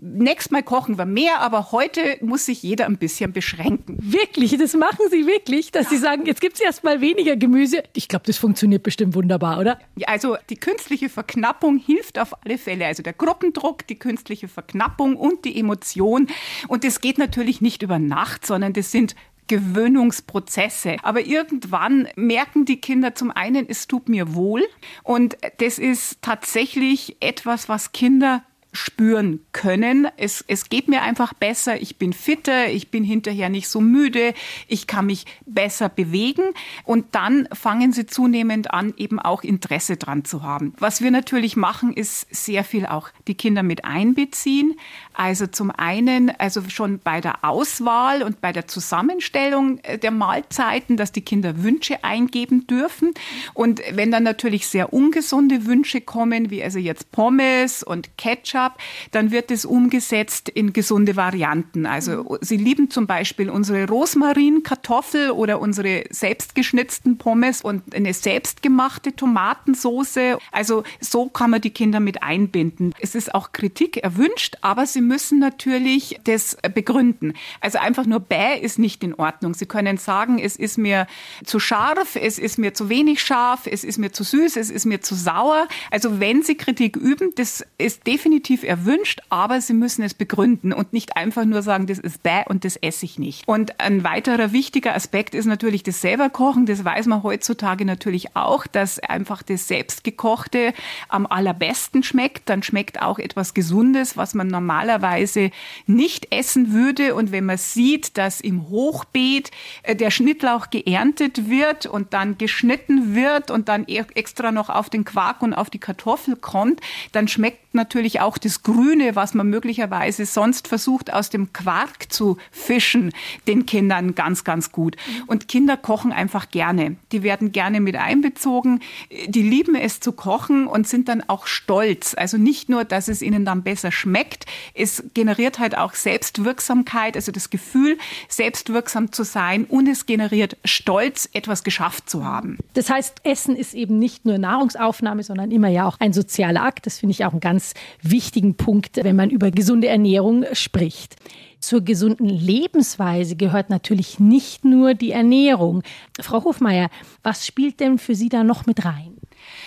Nächstes 0.00 0.50
Mal 0.50 0.62
kochen 0.62 0.98
wir 0.98 1.06
mehr, 1.06 1.40
aber 1.40 1.72
heute 1.72 2.18
muss 2.20 2.46
sich 2.46 2.62
jeder 2.62 2.86
ein 2.86 2.98
bisschen 2.98 3.32
beschränken. 3.32 3.98
Wirklich, 4.00 4.56
das 4.58 4.74
machen 4.74 5.06
Sie 5.10 5.26
wirklich, 5.26 5.70
dass 5.70 5.84
ja. 5.84 5.90
Sie 5.90 5.98
sagen, 5.98 6.26
jetzt 6.26 6.40
gibt 6.40 6.56
es 6.56 6.60
erst 6.60 6.84
mal 6.84 7.00
weniger 7.00 7.36
Gemüse. 7.36 7.82
Ich 7.94 8.08
glaube, 8.08 8.24
das 8.26 8.38
funktioniert 8.38 8.73
bestimmt 8.82 9.14
wunderbar, 9.14 9.58
oder? 9.58 9.78
Ja, 9.96 10.08
also 10.08 10.36
die 10.50 10.56
künstliche 10.56 11.08
Verknappung 11.08 11.78
hilft 11.78 12.18
auf 12.18 12.34
alle 12.44 12.58
Fälle. 12.58 12.86
Also 12.86 13.02
der 13.02 13.12
Gruppendruck, 13.12 13.86
die 13.86 13.98
künstliche 13.98 14.48
Verknappung 14.48 15.16
und 15.16 15.44
die 15.44 15.58
Emotion. 15.58 16.28
Und 16.68 16.84
das 16.84 17.00
geht 17.00 17.18
natürlich 17.18 17.60
nicht 17.60 17.82
über 17.82 17.98
Nacht, 17.98 18.46
sondern 18.46 18.72
das 18.72 18.90
sind 18.90 19.14
Gewöhnungsprozesse. 19.46 20.96
Aber 21.02 21.20
irgendwann 21.20 22.08
merken 22.16 22.64
die 22.64 22.80
Kinder 22.80 23.14
zum 23.14 23.30
einen, 23.30 23.68
es 23.68 23.86
tut 23.86 24.08
mir 24.08 24.34
wohl. 24.34 24.62
Und 25.02 25.36
das 25.58 25.78
ist 25.78 26.22
tatsächlich 26.22 27.16
etwas, 27.20 27.68
was 27.68 27.92
Kinder 27.92 28.42
spüren 28.74 29.40
können. 29.52 30.08
Es, 30.16 30.44
es 30.46 30.68
geht 30.68 30.88
mir 30.88 31.02
einfach 31.02 31.32
besser, 31.32 31.80
ich 31.80 31.96
bin 31.96 32.12
fitter, 32.12 32.68
ich 32.68 32.90
bin 32.90 33.04
hinterher 33.04 33.48
nicht 33.48 33.68
so 33.68 33.80
müde, 33.80 34.34
ich 34.68 34.86
kann 34.86 35.06
mich 35.06 35.24
besser 35.46 35.88
bewegen 35.88 36.42
und 36.82 37.14
dann 37.14 37.48
fangen 37.52 37.92
sie 37.92 38.06
zunehmend 38.06 38.72
an, 38.72 38.92
eben 38.96 39.20
auch 39.20 39.42
Interesse 39.42 39.96
dran 39.96 40.24
zu 40.24 40.42
haben. 40.42 40.74
Was 40.78 41.00
wir 41.00 41.10
natürlich 41.10 41.56
machen, 41.56 41.94
ist 41.94 42.26
sehr 42.34 42.64
viel 42.64 42.84
auch 42.86 43.10
die 43.28 43.34
Kinder 43.34 43.62
mit 43.62 43.84
einbeziehen. 43.84 44.78
Also 45.12 45.46
zum 45.46 45.70
einen, 45.70 46.32
also 46.38 46.62
schon 46.68 46.98
bei 46.98 47.20
der 47.20 47.44
Auswahl 47.44 48.22
und 48.22 48.40
bei 48.40 48.52
der 48.52 48.66
Zusammenstellung 48.66 49.78
äh, 49.78 49.98
der 49.98 50.10
Mahlzeiten, 50.10 50.96
dass 50.96 51.12
die 51.12 51.20
Kinder 51.20 51.62
Wünsche 51.62 52.02
eingeben 52.02 52.66
dürfen. 52.66 53.14
Und 53.52 53.80
wenn 53.92 54.10
dann 54.10 54.24
natürlich 54.24 54.66
sehr 54.66 54.92
ungesunde 54.92 55.66
Wünsche 55.66 56.00
kommen, 56.00 56.50
wie 56.50 56.62
also 56.62 56.80
jetzt 56.80 57.12
Pommes 57.12 57.84
und 57.84 58.18
Ketchup, 58.18 58.63
habe, 58.64 58.74
dann 59.10 59.30
wird 59.30 59.50
es 59.50 59.64
umgesetzt 59.64 60.48
in 60.48 60.72
gesunde 60.72 61.16
Varianten. 61.16 61.86
Also 61.86 62.38
sie 62.40 62.56
lieben 62.56 62.90
zum 62.90 63.06
Beispiel 63.06 63.50
unsere 63.50 63.86
Rosmarinkartoffel 63.88 65.30
oder 65.30 65.60
unsere 65.60 66.04
selbstgeschnitzten 66.10 67.18
Pommes 67.18 67.60
und 67.62 67.94
eine 67.94 68.14
selbstgemachte 68.14 69.14
Tomatensoße. 69.14 70.38
Also 70.50 70.84
so 71.00 71.28
kann 71.28 71.50
man 71.50 71.60
die 71.60 71.70
Kinder 71.70 72.00
mit 72.00 72.22
einbinden. 72.22 72.94
Es 73.00 73.14
ist 73.14 73.34
auch 73.34 73.52
Kritik 73.52 73.98
erwünscht, 73.98 74.56
aber 74.62 74.86
sie 74.86 75.00
müssen 75.00 75.38
natürlich 75.38 76.20
das 76.24 76.56
begründen. 76.74 77.34
Also 77.60 77.78
einfach 77.78 78.06
nur 78.06 78.20
bäh 78.20 78.58
ist 78.60 78.78
nicht 78.78 79.04
in 79.04 79.14
Ordnung. 79.14 79.54
Sie 79.54 79.66
können 79.66 79.98
sagen, 79.98 80.38
es 80.38 80.56
ist 80.56 80.78
mir 80.78 81.06
zu 81.44 81.60
scharf, 81.60 82.16
es 82.16 82.38
ist 82.38 82.58
mir 82.58 82.74
zu 82.74 82.88
wenig 82.88 83.20
scharf, 83.20 83.66
es 83.66 83.84
ist 83.84 83.98
mir 83.98 84.12
zu 84.12 84.24
süß, 84.24 84.56
es 84.56 84.70
ist 84.70 84.86
mir 84.86 85.00
zu 85.00 85.14
sauer. 85.14 85.68
Also 85.90 86.20
wenn 86.20 86.42
Sie 86.42 86.56
Kritik 86.56 86.96
üben, 86.96 87.32
das 87.36 87.64
ist 87.78 88.06
definitiv 88.06 88.53
definitiv 88.54 88.62
erwünscht, 88.62 89.20
aber 89.28 89.60
Sie 89.60 89.72
müssen 89.72 90.02
es 90.02 90.14
begründen 90.14 90.72
und 90.72 90.92
nicht 90.92 91.16
einfach 91.16 91.44
nur 91.44 91.62
sagen, 91.62 91.86
das 91.86 91.98
ist 91.98 92.22
bäh 92.22 92.44
und 92.46 92.64
das 92.64 92.76
esse 92.76 93.04
ich 93.04 93.18
nicht. 93.18 93.46
Und 93.46 93.80
ein 93.80 94.04
weiterer 94.04 94.52
wichtiger 94.52 94.94
Aspekt 94.94 95.34
ist 95.34 95.46
natürlich 95.46 95.82
das 95.82 96.00
selberkochen. 96.00 96.66
Das 96.66 96.84
weiß 96.84 97.06
man 97.06 97.22
heutzutage 97.22 97.84
natürlich 97.84 98.36
auch, 98.36 98.66
dass 98.66 98.98
einfach 98.98 99.42
das 99.42 99.68
selbstgekochte 99.68 100.72
am 101.08 101.26
allerbesten 101.26 102.02
schmeckt. 102.02 102.48
Dann 102.48 102.62
schmeckt 102.62 103.02
auch 103.02 103.18
etwas 103.18 103.54
Gesundes, 103.54 104.16
was 104.16 104.34
man 104.34 104.48
normalerweise 104.48 105.50
nicht 105.86 106.32
essen 106.32 106.72
würde. 106.72 107.14
Und 107.14 107.32
wenn 107.32 107.46
man 107.46 107.58
sieht, 107.58 108.16
dass 108.16 108.40
im 108.40 108.68
Hochbeet 108.68 109.50
äh, 109.82 109.96
der 109.96 110.10
Schnittlauch 110.10 110.70
geerntet 110.70 111.48
wird 111.48 111.86
und 111.86 112.12
dann 112.12 112.38
geschnitten 112.38 113.14
wird 113.14 113.50
und 113.50 113.68
dann 113.68 113.84
e-, 113.86 114.04
extra 114.14 114.52
noch 114.52 114.68
auf 114.68 114.90
den 114.90 115.04
Quark 115.04 115.42
und 115.42 115.54
auf 115.54 115.70
die 115.70 115.78
Kartoffel 115.78 116.36
kommt, 116.36 116.80
dann 117.12 117.28
schmeckt 117.28 117.63
natürlich 117.74 118.20
auch 118.20 118.38
das 118.38 118.62
Grüne, 118.62 119.16
was 119.16 119.34
man 119.34 119.48
möglicherweise 119.48 120.26
sonst 120.26 120.68
versucht 120.68 121.12
aus 121.12 121.30
dem 121.30 121.52
Quark 121.52 122.12
zu 122.12 122.38
fischen, 122.50 123.12
den 123.46 123.66
Kindern 123.66 124.14
ganz, 124.14 124.44
ganz 124.44 124.72
gut. 124.72 124.96
Und 125.26 125.48
Kinder 125.48 125.76
kochen 125.76 126.12
einfach 126.12 126.50
gerne. 126.50 126.96
Die 127.12 127.22
werden 127.22 127.52
gerne 127.52 127.80
mit 127.80 127.96
einbezogen. 127.96 128.80
Die 129.26 129.42
lieben 129.42 129.74
es 129.74 130.00
zu 130.00 130.12
kochen 130.12 130.66
und 130.66 130.88
sind 130.88 131.08
dann 131.08 131.22
auch 131.28 131.46
stolz. 131.46 132.14
Also 132.16 132.36
nicht 132.36 132.68
nur, 132.68 132.84
dass 132.84 133.08
es 133.08 133.22
ihnen 133.22 133.44
dann 133.44 133.62
besser 133.62 133.92
schmeckt, 133.92 134.46
es 134.74 135.04
generiert 135.14 135.58
halt 135.58 135.76
auch 135.76 135.94
Selbstwirksamkeit, 135.94 137.16
also 137.16 137.32
das 137.32 137.50
Gefühl, 137.50 137.98
selbstwirksam 138.28 139.12
zu 139.12 139.24
sein 139.24 139.64
und 139.64 139.88
es 139.88 140.06
generiert 140.06 140.56
Stolz, 140.64 141.28
etwas 141.32 141.64
geschafft 141.64 142.08
zu 142.08 142.24
haben. 142.24 142.58
Das 142.74 142.90
heißt, 142.90 143.20
Essen 143.24 143.56
ist 143.56 143.74
eben 143.74 143.98
nicht 143.98 144.24
nur 144.24 144.38
Nahrungsaufnahme, 144.38 145.22
sondern 145.22 145.50
immer 145.50 145.68
ja 145.68 145.86
auch 145.86 145.98
ein 146.00 146.12
sozialer 146.12 146.62
Akt. 146.62 146.86
Das 146.86 146.98
finde 146.98 147.12
ich 147.12 147.24
auch 147.24 147.32
ein 147.32 147.40
ganz 147.40 147.63
wichtiger 148.02 148.34
wichtigen 148.34 148.56
Punkt, 148.56 148.96
wenn 149.02 149.16
man 149.16 149.30
über 149.30 149.50
gesunde 149.50 149.86
Ernährung 149.86 150.44
spricht. 150.54 151.16
Zur 151.60 151.82
gesunden 151.82 152.28
Lebensweise 152.28 153.36
gehört 153.36 153.70
natürlich 153.70 154.18
nicht 154.18 154.64
nur 154.64 154.94
die 154.94 155.12
Ernährung. 155.12 155.82
Frau 156.20 156.42
Hofmeier, 156.42 156.90
was 157.22 157.46
spielt 157.46 157.80
denn 157.80 157.98
für 157.98 158.14
Sie 158.14 158.28
da 158.28 158.42
noch 158.42 158.66
mit 158.66 158.84
rein? 158.84 159.12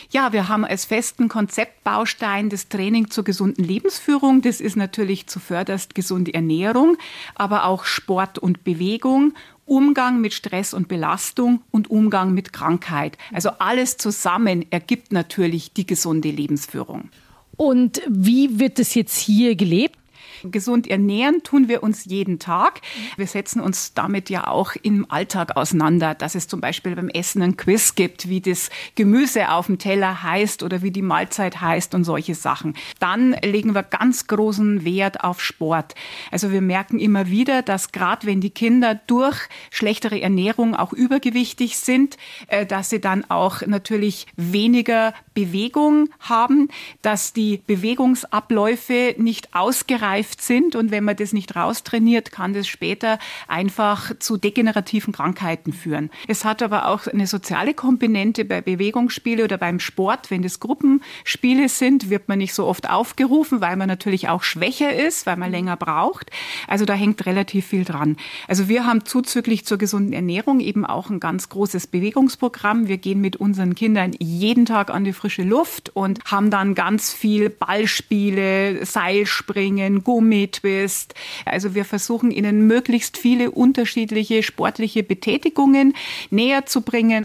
Ja, 0.09 0.33
wir 0.33 0.47
haben 0.47 0.65
als 0.65 0.85
festen 0.85 1.29
Konzeptbaustein 1.29 2.49
das 2.49 2.67
Training 2.67 3.09
zur 3.09 3.23
gesunden 3.23 3.63
Lebensführung. 3.63 4.41
Das 4.41 4.59
ist 4.59 4.75
natürlich 4.75 5.27
zuvörderst 5.27 5.95
gesunde 5.95 6.33
Ernährung, 6.33 6.97
aber 7.35 7.65
auch 7.65 7.85
Sport 7.85 8.37
und 8.37 8.63
Bewegung 8.63 9.33
Umgang 9.65 10.21
mit 10.21 10.33
Stress 10.33 10.73
und 10.73 10.87
Belastung 10.87 11.61
und 11.71 11.89
Umgang 11.89 12.33
mit 12.33 12.53
Krankheit. 12.53 13.17
Also 13.33 13.49
alles 13.59 13.97
zusammen 13.97 14.65
ergibt 14.71 15.11
natürlich 15.11 15.73
die 15.73 15.85
gesunde 15.85 16.31
Lebensführung. 16.31 17.09
Und 17.57 18.01
wie 18.07 18.59
wird 18.59 18.79
es 18.79 18.93
jetzt 18.93 19.17
hier 19.17 19.55
gelebt? 19.55 19.97
Gesund 20.43 20.87
ernähren 20.87 21.43
tun 21.43 21.67
wir 21.67 21.83
uns 21.83 22.05
jeden 22.05 22.39
Tag. 22.39 22.81
Wir 23.15 23.27
setzen 23.27 23.61
uns 23.61 23.93
damit 23.93 24.29
ja 24.29 24.47
auch 24.47 24.73
im 24.81 25.09
Alltag 25.09 25.55
auseinander, 25.55 26.15
dass 26.15 26.35
es 26.35 26.47
zum 26.47 26.61
Beispiel 26.61 26.95
beim 26.95 27.09
Essen 27.09 27.41
ein 27.41 27.57
Quiz 27.57 27.95
gibt, 27.95 28.29
wie 28.29 28.41
das 28.41 28.69
Gemüse 28.95 29.51
auf 29.51 29.67
dem 29.67 29.77
Teller 29.77 30.23
heißt 30.23 30.63
oder 30.63 30.81
wie 30.81 30.91
die 30.91 31.01
Mahlzeit 31.01 31.61
heißt 31.61 31.95
und 31.95 32.03
solche 32.03 32.35
Sachen. 32.35 32.75
Dann 32.99 33.33
legen 33.43 33.75
wir 33.75 33.83
ganz 33.83 34.27
großen 34.27 34.83
Wert 34.85 35.23
auf 35.23 35.41
Sport. 35.41 35.95
Also 36.31 36.51
wir 36.51 36.61
merken 36.61 36.99
immer 36.99 37.27
wieder, 37.27 37.61
dass 37.61 37.91
gerade 37.91 38.27
wenn 38.27 38.41
die 38.41 38.49
Kinder 38.49 38.99
durch 39.07 39.37
schlechtere 39.71 40.21
Ernährung 40.21 40.75
auch 40.75 40.93
übergewichtig 40.93 41.77
sind, 41.77 42.17
äh, 42.47 42.65
dass 42.65 42.89
sie 42.89 43.01
dann 43.01 43.29
auch 43.29 43.61
natürlich 43.65 44.27
weniger 44.35 45.13
Bewegung 45.33 46.09
haben, 46.19 46.69
dass 47.01 47.33
die 47.33 47.61
Bewegungsabläufe 47.67 49.15
nicht 49.17 49.53
ausgereift 49.53 50.36
gereift 50.37 50.41
sind. 50.41 50.75
Und 50.75 50.91
wenn 50.91 51.03
man 51.03 51.15
das 51.15 51.33
nicht 51.33 51.55
raustrainiert, 51.55 52.31
kann 52.31 52.53
das 52.53 52.67
später 52.67 53.19
einfach 53.47 54.17
zu 54.19 54.37
degenerativen 54.37 55.13
Krankheiten 55.13 55.73
führen. 55.73 56.09
Es 56.27 56.45
hat 56.45 56.61
aber 56.61 56.87
auch 56.87 57.07
eine 57.07 57.27
soziale 57.27 57.73
Komponente 57.73 58.45
bei 58.45 58.61
Bewegungsspiele 58.61 59.43
oder 59.43 59.57
beim 59.57 59.79
Sport. 59.79 60.31
Wenn 60.31 60.41
das 60.41 60.59
Gruppenspiele 60.59 61.69
sind, 61.69 62.09
wird 62.09 62.27
man 62.27 62.39
nicht 62.39 62.53
so 62.53 62.65
oft 62.65 62.89
aufgerufen, 62.89 63.61
weil 63.61 63.75
man 63.75 63.87
natürlich 63.87 64.29
auch 64.29 64.43
schwächer 64.43 64.93
ist, 64.93 65.25
weil 65.25 65.37
man 65.37 65.51
länger 65.51 65.77
braucht. 65.77 66.31
Also 66.67 66.85
da 66.85 66.93
hängt 66.93 67.25
relativ 67.25 67.67
viel 67.67 67.83
dran. 67.83 68.17
Also 68.47 68.69
wir 68.69 68.85
haben 68.85 69.05
zuzüglich 69.05 69.65
zur 69.65 69.77
gesunden 69.77 70.13
Ernährung 70.13 70.59
eben 70.59 70.85
auch 70.85 71.09
ein 71.09 71.19
ganz 71.19 71.49
großes 71.49 71.87
Bewegungsprogramm. 71.87 72.87
Wir 72.87 72.97
gehen 72.97 73.21
mit 73.21 73.35
unseren 73.35 73.75
Kindern 73.75 74.11
jeden 74.19 74.65
Tag 74.65 74.89
an 74.89 75.03
die 75.03 75.13
frische 75.13 75.43
Luft 75.43 75.89
und 75.95 76.19
haben 76.25 76.49
dann 76.51 76.75
ganz 76.75 77.13
viel 77.13 77.49
Ballspiele, 77.49 78.85
Seilspringen, 78.85 80.03
Gummitwist. 80.17 81.13
Also 81.45 81.75
wir 81.75 81.85
versuchen 81.85 82.31
ihnen 82.31 82.65
möglichst 82.65 83.17
viele 83.17 83.51
unterschiedliche 83.51 84.41
sportliche 84.41 85.03
Betätigungen 85.03 85.93
näher 86.31 86.65
zu 86.65 86.81
bringen. 86.81 87.23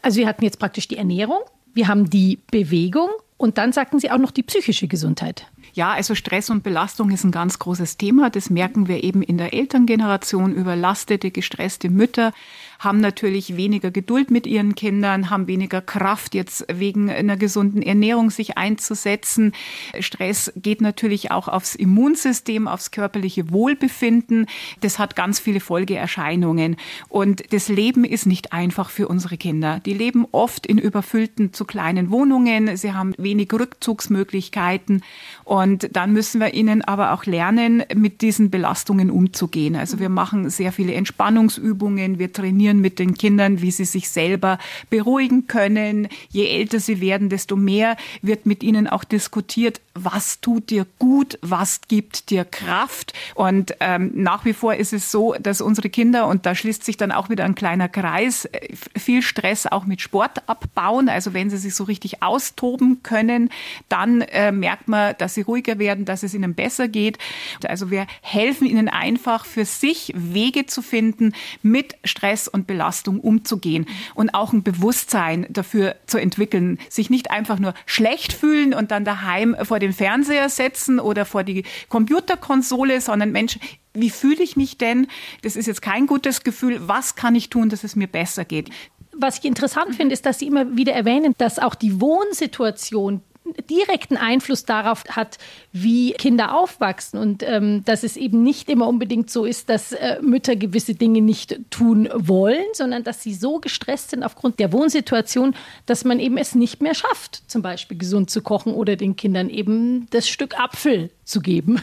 Also 0.00 0.20
wir 0.20 0.26
hatten 0.26 0.44
jetzt 0.44 0.58
praktisch 0.58 0.88
die 0.88 0.96
Ernährung, 0.96 1.40
wir 1.74 1.86
haben 1.86 2.08
die 2.08 2.38
Bewegung 2.50 3.10
und 3.36 3.58
dann 3.58 3.72
sagten 3.72 3.98
Sie 3.98 4.10
auch 4.10 4.18
noch 4.18 4.30
die 4.30 4.42
psychische 4.42 4.88
Gesundheit. 4.88 5.46
Ja, 5.74 5.92
also 5.92 6.14
Stress 6.14 6.48
und 6.50 6.62
Belastung 6.62 7.10
ist 7.10 7.24
ein 7.24 7.30
ganz 7.30 7.58
großes 7.58 7.98
Thema. 7.98 8.30
Das 8.30 8.50
merken 8.50 8.88
wir 8.88 9.04
eben 9.04 9.22
in 9.22 9.38
der 9.38 9.52
Elterngeneration. 9.52 10.54
Überlastete, 10.54 11.30
gestresste 11.30 11.90
Mütter 11.90 12.32
haben 12.80 13.00
natürlich 13.00 13.58
weniger 13.58 13.90
Geduld 13.90 14.30
mit 14.30 14.46
ihren 14.46 14.74
Kindern, 14.74 15.28
haben 15.28 15.46
weniger 15.46 15.82
Kraft, 15.82 16.34
jetzt 16.34 16.64
wegen 16.72 17.10
einer 17.10 17.36
gesunden 17.36 17.82
Ernährung 17.82 18.30
sich 18.30 18.56
einzusetzen. 18.56 19.52
Stress 19.98 20.50
geht 20.56 20.80
natürlich 20.80 21.30
auch 21.30 21.46
aufs 21.46 21.74
Immunsystem, 21.74 22.66
aufs 22.66 22.90
körperliche 22.90 23.52
Wohlbefinden. 23.52 24.46
Das 24.80 24.98
hat 24.98 25.14
ganz 25.14 25.38
viele 25.38 25.60
Folgeerscheinungen. 25.60 26.76
Und 27.10 27.52
das 27.52 27.68
Leben 27.68 28.04
ist 28.04 28.24
nicht 28.24 28.54
einfach 28.54 28.88
für 28.88 29.08
unsere 29.08 29.36
Kinder. 29.36 29.80
Die 29.84 29.92
leben 29.92 30.26
oft 30.32 30.66
in 30.66 30.78
überfüllten 30.78 31.52
zu 31.52 31.66
kleinen 31.66 32.10
Wohnungen. 32.10 32.78
Sie 32.78 32.94
haben 32.94 33.12
wenig 33.18 33.52
Rückzugsmöglichkeiten. 33.52 35.02
Und 35.44 35.94
dann 35.94 36.14
müssen 36.14 36.40
wir 36.40 36.54
ihnen 36.54 36.80
aber 36.80 37.12
auch 37.12 37.26
lernen, 37.26 37.82
mit 37.94 38.22
diesen 38.22 38.48
Belastungen 38.50 39.10
umzugehen. 39.10 39.76
Also 39.76 39.98
wir 39.98 40.08
machen 40.08 40.48
sehr 40.48 40.72
viele 40.72 40.94
Entspannungsübungen. 40.94 42.18
Wir 42.18 42.32
trainieren 42.32 42.69
mit 42.78 42.98
den 42.98 43.14
Kindern, 43.14 43.60
wie 43.62 43.70
sie 43.70 43.84
sich 43.84 44.08
selber 44.08 44.58
beruhigen 44.90 45.46
können. 45.46 46.08
Je 46.28 46.46
älter 46.46 46.80
sie 46.80 47.00
werden, 47.00 47.28
desto 47.28 47.56
mehr 47.56 47.96
wird 48.22 48.46
mit 48.46 48.62
ihnen 48.62 48.86
auch 48.86 49.04
diskutiert, 49.04 49.80
was 49.94 50.40
tut 50.40 50.70
dir 50.70 50.86
gut, 50.98 51.38
was 51.42 51.80
gibt 51.88 52.30
dir 52.30 52.44
Kraft. 52.44 53.12
Und 53.34 53.74
ähm, 53.80 54.12
nach 54.14 54.44
wie 54.44 54.52
vor 54.52 54.74
ist 54.74 54.92
es 54.92 55.10
so, 55.10 55.34
dass 55.34 55.60
unsere 55.60 55.90
Kinder, 55.90 56.26
und 56.26 56.46
da 56.46 56.54
schließt 56.54 56.84
sich 56.84 56.96
dann 56.96 57.12
auch 57.12 57.28
wieder 57.28 57.44
ein 57.44 57.54
kleiner 57.54 57.88
Kreis, 57.88 58.44
äh, 58.46 58.68
viel 58.96 59.22
Stress 59.22 59.66
auch 59.66 59.86
mit 59.86 60.00
Sport 60.00 60.48
abbauen. 60.48 61.08
Also 61.08 61.34
wenn 61.34 61.50
sie 61.50 61.58
sich 61.58 61.74
so 61.74 61.84
richtig 61.84 62.22
austoben 62.22 63.02
können, 63.02 63.50
dann 63.88 64.22
äh, 64.22 64.52
merkt 64.52 64.88
man, 64.88 65.14
dass 65.18 65.34
sie 65.34 65.42
ruhiger 65.42 65.78
werden, 65.78 66.04
dass 66.04 66.22
es 66.22 66.34
ihnen 66.34 66.54
besser 66.54 66.88
geht. 66.88 67.18
Also 67.66 67.90
wir 67.90 68.06
helfen 68.22 68.66
ihnen 68.66 68.88
einfach 68.88 69.44
für 69.44 69.64
sich 69.64 70.12
Wege 70.14 70.66
zu 70.66 70.82
finden, 70.82 71.32
mit 71.62 71.96
Stress 72.04 72.48
und 72.48 72.59
Belastung 72.64 73.20
umzugehen 73.20 73.86
und 74.14 74.34
auch 74.34 74.52
ein 74.52 74.62
Bewusstsein 74.62 75.46
dafür 75.50 75.96
zu 76.06 76.18
entwickeln, 76.18 76.78
sich 76.88 77.10
nicht 77.10 77.30
einfach 77.30 77.58
nur 77.58 77.74
schlecht 77.86 78.32
fühlen 78.32 78.74
und 78.74 78.90
dann 78.90 79.04
daheim 79.04 79.56
vor 79.62 79.78
den 79.78 79.92
Fernseher 79.92 80.48
setzen 80.48 81.00
oder 81.00 81.24
vor 81.24 81.44
die 81.44 81.64
Computerkonsole, 81.88 83.00
sondern 83.00 83.32
Mensch, 83.32 83.58
wie 83.92 84.10
fühle 84.10 84.42
ich 84.42 84.56
mich 84.56 84.78
denn? 84.78 85.08
Das 85.42 85.56
ist 85.56 85.66
jetzt 85.66 85.82
kein 85.82 86.06
gutes 86.06 86.44
Gefühl. 86.44 86.88
Was 86.88 87.16
kann 87.16 87.34
ich 87.34 87.50
tun, 87.50 87.68
dass 87.68 87.84
es 87.84 87.96
mir 87.96 88.06
besser 88.06 88.44
geht? 88.44 88.70
Was 89.12 89.38
ich 89.38 89.44
interessant 89.44 89.96
finde, 89.96 90.12
ist, 90.12 90.24
dass 90.24 90.38
Sie 90.38 90.46
immer 90.46 90.76
wieder 90.76 90.92
erwähnen, 90.92 91.34
dass 91.38 91.58
auch 91.58 91.74
die 91.74 92.00
Wohnsituation 92.00 93.22
direkten 93.68 94.16
Einfluss 94.16 94.64
darauf 94.64 95.04
hat, 95.08 95.38
wie 95.72 96.12
Kinder 96.12 96.54
aufwachsen 96.56 97.18
und 97.18 97.42
ähm, 97.42 97.84
dass 97.84 98.02
es 98.02 98.16
eben 98.16 98.42
nicht 98.42 98.68
immer 98.68 98.88
unbedingt 98.88 99.30
so 99.30 99.44
ist, 99.44 99.68
dass 99.68 99.92
äh, 99.92 100.18
Mütter 100.22 100.56
gewisse 100.56 100.94
Dinge 100.94 101.20
nicht 101.20 101.58
tun 101.70 102.08
wollen, 102.14 102.64
sondern 102.72 103.04
dass 103.04 103.22
sie 103.22 103.34
so 103.34 103.58
gestresst 103.58 104.10
sind 104.10 104.22
aufgrund 104.22 104.58
der 104.58 104.72
Wohnsituation, 104.72 105.54
dass 105.86 106.04
man 106.04 106.20
eben 106.20 106.36
es 106.36 106.54
nicht 106.54 106.80
mehr 106.82 106.94
schafft, 106.94 107.42
zum 107.46 107.62
Beispiel 107.62 107.98
gesund 107.98 108.30
zu 108.30 108.42
kochen 108.42 108.74
oder 108.74 108.96
den 108.96 109.16
Kindern 109.16 109.50
eben 109.50 110.06
das 110.10 110.28
Stück 110.28 110.58
Apfel 110.58 111.10
zu 111.24 111.40
geben. 111.40 111.80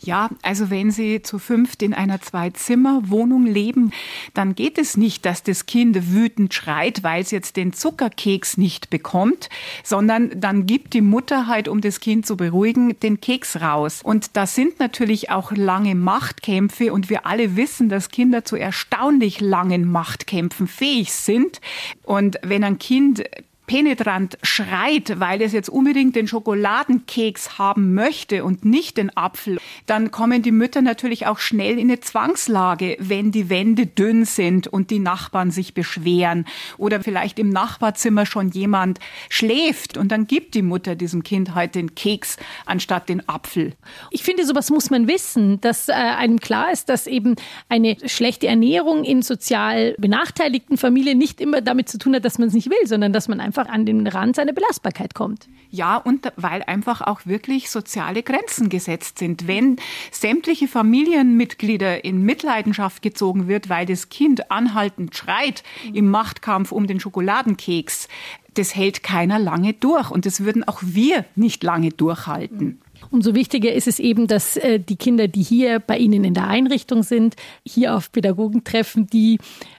Ja, 0.00 0.30
also 0.42 0.70
wenn 0.70 0.90
Sie 0.90 1.22
zu 1.22 1.38
fünft 1.38 1.82
in 1.82 1.94
einer 1.94 2.20
Zwei-Zimmer-Wohnung 2.20 3.46
leben, 3.46 3.92
dann 4.34 4.54
geht 4.54 4.78
es 4.78 4.96
nicht, 4.96 5.24
dass 5.24 5.42
das 5.42 5.66
Kind 5.66 6.12
wütend 6.12 6.52
schreit, 6.54 7.02
weil 7.02 7.22
es 7.22 7.30
jetzt 7.30 7.56
den 7.56 7.72
Zuckerkeks 7.72 8.56
nicht 8.58 8.90
bekommt, 8.90 9.48
sondern 9.82 10.38
dann 10.38 10.66
gibt 10.66 10.94
die 10.94 11.00
Mutter 11.00 11.46
halt, 11.46 11.68
um 11.68 11.80
das 11.80 12.00
Kind 12.00 12.26
zu 12.26 12.36
beruhigen, 12.36 12.98
den 13.00 13.20
Keks 13.20 13.60
raus. 13.60 14.00
Und 14.02 14.36
da 14.36 14.46
sind 14.46 14.78
natürlich 14.80 15.30
auch 15.30 15.52
lange 15.52 15.94
Machtkämpfe 15.94 16.92
und 16.92 17.10
wir 17.10 17.26
alle 17.26 17.56
wissen, 17.56 17.88
dass 17.88 18.10
Kinder 18.10 18.44
zu 18.44 18.56
erstaunlich 18.56 19.40
langen 19.40 19.90
Machtkämpfen 19.90 20.66
fähig 20.66 21.12
sind. 21.12 21.60
Und 22.02 22.38
wenn 22.42 22.64
ein 22.64 22.78
Kind 22.78 23.24
penetrant 23.66 24.38
schreit, 24.42 25.18
weil 25.18 25.42
es 25.42 25.52
jetzt 25.52 25.68
unbedingt 25.68 26.16
den 26.16 26.28
Schokoladenkeks 26.28 27.58
haben 27.58 27.94
möchte 27.94 28.44
und 28.44 28.64
nicht 28.64 28.96
den 28.96 29.16
Apfel, 29.16 29.58
dann 29.86 30.10
kommen 30.10 30.42
die 30.42 30.52
Mütter 30.52 30.82
natürlich 30.82 31.26
auch 31.26 31.38
schnell 31.38 31.78
in 31.78 31.88
eine 31.90 32.00
Zwangslage, 32.00 32.96
wenn 33.00 33.32
die 33.32 33.50
Wände 33.50 33.86
dünn 33.86 34.24
sind 34.24 34.68
und 34.68 34.90
die 34.90 34.98
Nachbarn 34.98 35.50
sich 35.50 35.74
beschweren 35.74 36.46
oder 36.78 37.02
vielleicht 37.02 37.38
im 37.38 37.50
Nachbarzimmer 37.50 38.26
schon 38.26 38.50
jemand 38.50 38.98
schläft 39.28 39.96
und 39.96 40.12
dann 40.12 40.26
gibt 40.26 40.54
die 40.54 40.62
Mutter 40.62 40.94
diesem 40.94 41.22
Kind 41.22 41.54
halt 41.54 41.74
den 41.74 41.94
Keks 41.94 42.36
anstatt 42.64 43.08
den 43.08 43.28
Apfel. 43.28 43.72
Ich 44.10 44.22
finde, 44.22 44.44
sowas 44.46 44.70
muss 44.70 44.90
man 44.90 45.08
wissen, 45.08 45.60
dass 45.60 45.88
äh, 45.88 45.92
einem 45.92 46.40
klar 46.40 46.72
ist, 46.72 46.88
dass 46.88 47.06
eben 47.06 47.36
eine 47.68 47.96
schlechte 48.06 48.46
Ernährung 48.46 49.04
in 49.04 49.22
sozial 49.22 49.94
benachteiligten 49.98 50.76
Familien 50.76 51.18
nicht 51.18 51.40
immer 51.40 51.60
damit 51.60 51.88
zu 51.88 51.98
tun 51.98 52.14
hat, 52.14 52.24
dass 52.24 52.38
man 52.38 52.48
es 52.48 52.54
nicht 52.54 52.70
will, 52.70 52.86
sondern 52.86 53.12
dass 53.12 53.28
man 53.28 53.40
einfach 53.40 53.55
einfach 53.56 53.72
an 53.72 53.86
den 53.86 54.06
Rand 54.06 54.36
seiner 54.36 54.52
Belastbarkeit 54.52 55.14
kommt. 55.14 55.48
Ja, 55.70 55.96
und 55.96 56.32
weil 56.36 56.62
einfach 56.62 57.00
auch 57.00 57.26
wirklich 57.26 57.70
soziale 57.70 58.22
Grenzen 58.22 58.68
gesetzt 58.68 59.18
sind. 59.18 59.46
Wenn 59.46 59.76
sämtliche 60.10 60.68
Familienmitglieder 60.68 62.04
in 62.04 62.22
Mitleidenschaft 62.22 63.02
gezogen 63.02 63.48
wird, 63.48 63.68
weil 63.68 63.86
das 63.86 64.08
Kind 64.08 64.50
anhaltend 64.50 65.16
schreit 65.16 65.62
im 65.92 66.10
Machtkampf 66.10 66.72
um 66.72 66.86
den 66.86 67.00
Schokoladenkeks, 67.00 68.08
das 68.54 68.74
hält 68.74 69.02
keiner 69.02 69.38
lange 69.38 69.74
durch 69.74 70.10
und 70.10 70.24
das 70.24 70.40
würden 70.40 70.66
auch 70.66 70.80
wir 70.82 71.24
nicht 71.34 71.62
lange 71.62 71.90
durchhalten. 71.90 72.80
Umso 73.10 73.34
wichtiger 73.34 73.72
ist 73.72 73.86
es 73.86 73.98
eben, 73.98 74.26
dass 74.26 74.56
äh, 74.56 74.80
die 74.80 74.96
Kinder, 74.96 75.28
die 75.28 75.42
hier 75.42 75.80
bei 75.80 75.98
Ihnen 75.98 76.24
in 76.24 76.32
der 76.32 76.48
Einrichtung 76.48 77.02
sind, 77.02 77.36
hier 77.64 77.94
auf 77.94 78.10
Pädagogen 78.10 78.64
treffen, 78.64 79.06
die 79.06 79.38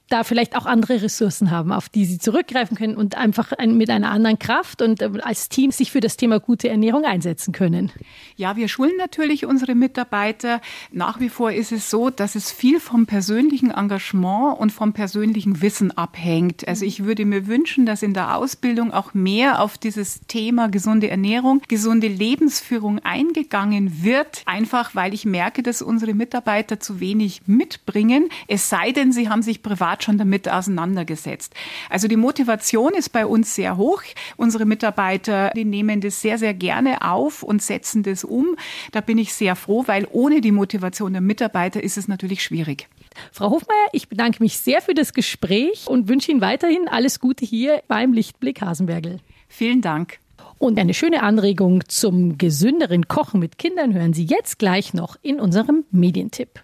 da 0.09 0.23
vielleicht 0.23 0.55
auch 0.55 0.65
andere 0.65 1.01
Ressourcen 1.01 1.51
haben, 1.51 1.71
auf 1.71 1.89
die 1.89 2.05
sie 2.05 2.17
zurückgreifen 2.17 2.77
können 2.77 2.95
und 2.95 3.17
einfach 3.17 3.51
mit 3.65 3.89
einer 3.89 4.11
anderen 4.11 4.39
Kraft 4.39 4.81
und 4.81 5.01
äh, 5.01 5.09
als 5.21 5.49
Team 5.49 5.71
sich 5.71 5.91
für 5.91 5.99
das 5.99 6.17
Thema 6.17 6.39
gute 6.39 6.69
Ernährung 6.69 7.03
einsetzen 7.03 7.51
können. 7.51 7.91
Ja, 8.35 8.55
wir 8.55 8.67
schulen 8.67 8.95
natürlich 8.97 9.45
unsere 9.45 9.75
Mitarbeiter. 9.75 10.61
Nach 10.91 11.19
wie 11.19 11.29
vor 11.29 11.51
ist 11.51 11.71
es 11.71 11.89
so, 11.89 12.09
dass 12.09 12.35
es 12.35 12.51
viel 12.51 12.79
vom 12.79 13.05
persönlichen 13.05 13.71
Engagement 13.71 14.59
und 14.59 14.71
vom 14.71 14.93
persönlichen 14.93 15.61
Wissen 15.61 15.95
abhängt. 15.97 16.67
Also 16.67 16.85
ich 16.85 17.03
würde 17.03 17.25
mir 17.25 17.47
wünschen, 17.47 17.85
dass 17.85 18.03
in 18.03 18.13
der 18.13 18.35
Ausbildung 18.35 18.93
auch 18.93 19.13
mehr 19.13 19.61
auf 19.61 19.77
dieses 19.77 20.21
Thema 20.27 20.69
gesunde 20.69 21.09
Ernährung, 21.09 21.61
gesunde 21.67 22.07
Lebensführung 22.07 22.99
eingegangen 22.99 24.03
wird, 24.03 24.43
einfach 24.45 24.95
weil 24.95 25.13
ich 25.13 25.25
merke, 25.25 25.63
dass 25.63 25.81
unsere 25.81 26.13
Mitarbeiter 26.13 26.79
zu 26.79 26.99
wenig 26.99 27.41
mitbringen, 27.45 28.29
es 28.47 28.69
sei 28.69 28.91
denn, 28.91 29.11
sie 29.11 29.29
haben 29.29 29.41
sich 29.41 29.61
privat 29.61 29.96
privat 29.97 30.03
schon 30.03 30.17
damit 30.17 30.49
auseinandergesetzt. 30.49 31.53
Also 31.89 32.07
die 32.07 32.15
Motivation 32.15 32.93
ist 32.93 33.09
bei 33.09 33.25
uns 33.25 33.55
sehr 33.55 33.77
hoch. 33.77 34.03
Unsere 34.37 34.65
Mitarbeiter, 34.65 35.51
die 35.55 35.65
nehmen 35.65 36.01
das 36.01 36.21
sehr, 36.21 36.37
sehr 36.37 36.53
gerne 36.53 37.01
auf 37.01 37.43
und 37.43 37.61
setzen 37.61 38.03
das 38.03 38.23
um. 38.23 38.55
Da 38.91 39.01
bin 39.01 39.17
ich 39.17 39.33
sehr 39.33 39.55
froh, 39.55 39.83
weil 39.87 40.07
ohne 40.11 40.41
die 40.41 40.51
Motivation 40.51 41.13
der 41.13 41.21
Mitarbeiter 41.21 41.83
ist 41.83 41.97
es 41.97 42.07
natürlich 42.07 42.43
schwierig. 42.43 42.87
Frau 43.31 43.49
Hofmeier, 43.49 43.87
ich 43.93 44.09
bedanke 44.09 44.43
mich 44.43 44.57
sehr 44.57 44.81
für 44.81 44.93
das 44.93 45.13
Gespräch 45.13 45.87
und 45.87 46.07
wünsche 46.07 46.31
Ihnen 46.31 46.41
weiterhin 46.41 46.87
alles 46.87 47.19
Gute 47.19 47.45
hier 47.45 47.81
beim 47.87 48.13
Lichtblick 48.13 48.61
Hasenbergel. 48.61 49.19
Vielen 49.47 49.81
Dank. 49.81 50.19
Und 50.59 50.79
eine 50.79 50.93
schöne 50.93 51.21
Anregung 51.21 51.83
zum 51.87 52.37
gesünderen 52.37 53.07
Kochen 53.07 53.39
mit 53.39 53.57
Kindern 53.57 53.93
hören 53.93 54.13
Sie 54.13 54.25
jetzt 54.25 54.59
gleich 54.59 54.93
noch 54.93 55.15
in 55.21 55.39
unserem 55.39 55.85
Medientipp. 55.91 56.63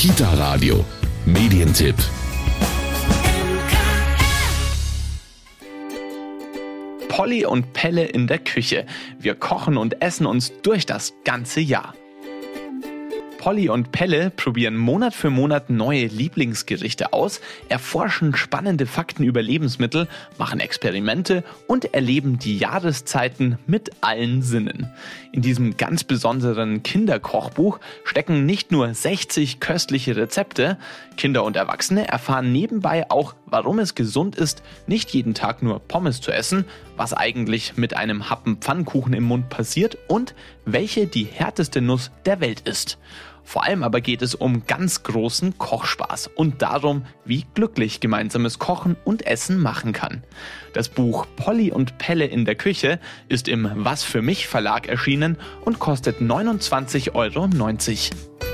Kita 0.00 0.32
Radio, 0.32 0.82
Medientipp. 1.32 1.94
Polly 7.08 7.46
und 7.46 7.72
Pelle 7.72 8.04
in 8.04 8.26
der 8.26 8.38
Küche. 8.38 8.84
Wir 9.20 9.36
kochen 9.36 9.76
und 9.76 10.02
essen 10.02 10.26
uns 10.26 10.52
durch 10.62 10.86
das 10.86 11.14
ganze 11.24 11.60
Jahr. 11.60 11.94
Polly 13.40 13.70
und 13.70 13.90
Pelle 13.90 14.28
probieren 14.28 14.76
Monat 14.76 15.14
für 15.14 15.30
Monat 15.30 15.70
neue 15.70 16.08
Lieblingsgerichte 16.08 17.14
aus, 17.14 17.40
erforschen 17.70 18.36
spannende 18.36 18.84
Fakten 18.84 19.24
über 19.24 19.40
Lebensmittel, 19.40 20.08
machen 20.36 20.60
Experimente 20.60 21.42
und 21.66 21.94
erleben 21.94 22.38
die 22.38 22.58
Jahreszeiten 22.58 23.58
mit 23.66 23.92
allen 24.02 24.42
Sinnen. 24.42 24.92
In 25.32 25.40
diesem 25.40 25.78
ganz 25.78 26.04
besonderen 26.04 26.82
Kinderkochbuch 26.82 27.80
stecken 28.04 28.44
nicht 28.44 28.72
nur 28.72 28.92
60 28.92 29.58
köstliche 29.58 30.16
Rezepte, 30.16 30.76
Kinder 31.16 31.42
und 31.44 31.56
Erwachsene 31.56 32.08
erfahren 32.08 32.52
nebenbei 32.52 33.10
auch, 33.10 33.34
warum 33.46 33.78
es 33.78 33.94
gesund 33.94 34.36
ist, 34.36 34.62
nicht 34.86 35.10
jeden 35.10 35.32
Tag 35.32 35.62
nur 35.62 35.78
Pommes 35.80 36.20
zu 36.20 36.30
essen, 36.30 36.66
was 36.96 37.14
eigentlich 37.14 37.78
mit 37.78 37.96
einem 37.96 38.28
Happen 38.28 38.58
Pfannkuchen 38.58 39.14
im 39.14 39.24
Mund 39.24 39.48
passiert 39.48 39.96
und 40.08 40.34
welche 40.66 41.06
die 41.06 41.24
härteste 41.24 41.80
Nuss 41.80 42.10
der 42.26 42.40
Welt 42.40 42.60
ist. 42.60 42.98
Vor 43.44 43.64
allem 43.64 43.82
aber 43.82 44.00
geht 44.00 44.22
es 44.22 44.34
um 44.34 44.66
ganz 44.66 45.02
großen 45.02 45.58
Kochspaß 45.58 46.28
und 46.34 46.62
darum, 46.62 47.04
wie 47.24 47.46
glücklich 47.54 48.00
gemeinsames 48.00 48.58
Kochen 48.58 48.96
und 49.04 49.26
Essen 49.26 49.58
machen 49.58 49.92
kann. 49.92 50.24
Das 50.72 50.88
Buch 50.88 51.26
Polly 51.36 51.72
und 51.72 51.98
Pelle 51.98 52.26
in 52.26 52.44
der 52.44 52.54
Küche 52.54 53.00
ist 53.28 53.48
im 53.48 53.70
Was 53.74 54.04
für 54.04 54.22
mich 54.22 54.46
Verlag 54.46 54.88
erschienen 54.88 55.36
und 55.64 55.78
kostet 55.78 56.20
29,90 56.20 57.14
Euro. 57.14 58.49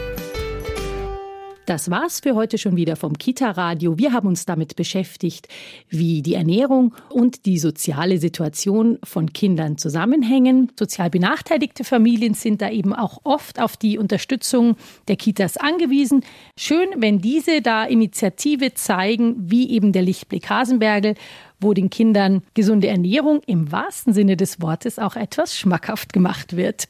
Das 1.66 1.90
war's 1.90 2.20
für 2.20 2.36
heute 2.36 2.58
schon 2.58 2.76
wieder 2.76 2.94
vom 2.94 3.18
Kita 3.18 3.50
Radio. 3.50 3.98
Wir 3.98 4.12
haben 4.12 4.28
uns 4.28 4.46
damit 4.46 4.76
beschäftigt, 4.76 5.48
wie 5.88 6.22
die 6.22 6.34
Ernährung 6.34 6.94
und 7.10 7.44
die 7.44 7.58
soziale 7.58 8.18
Situation 8.18 9.00
von 9.02 9.32
Kindern 9.32 9.76
zusammenhängen. 9.76 10.70
Sozial 10.78 11.10
benachteiligte 11.10 11.82
Familien 11.82 12.34
sind 12.34 12.62
da 12.62 12.70
eben 12.70 12.94
auch 12.94 13.18
oft 13.24 13.60
auf 13.60 13.76
die 13.76 13.98
Unterstützung 13.98 14.76
der 15.08 15.16
Kitas 15.16 15.56
angewiesen. 15.56 16.24
Schön, 16.56 16.86
wenn 16.98 17.20
diese 17.20 17.62
da 17.62 17.84
Initiative 17.84 18.74
zeigen, 18.74 19.34
wie 19.50 19.68
eben 19.70 19.90
der 19.90 20.02
Lichtblick 20.02 20.48
Hasenbergel, 20.48 21.16
wo 21.60 21.74
den 21.74 21.90
Kindern 21.90 22.42
gesunde 22.54 22.86
Ernährung 22.86 23.40
im 23.44 23.72
wahrsten 23.72 24.12
Sinne 24.12 24.36
des 24.36 24.60
Wortes 24.60 25.00
auch 25.00 25.16
etwas 25.16 25.58
schmackhaft 25.58 26.12
gemacht 26.12 26.56
wird. 26.56 26.86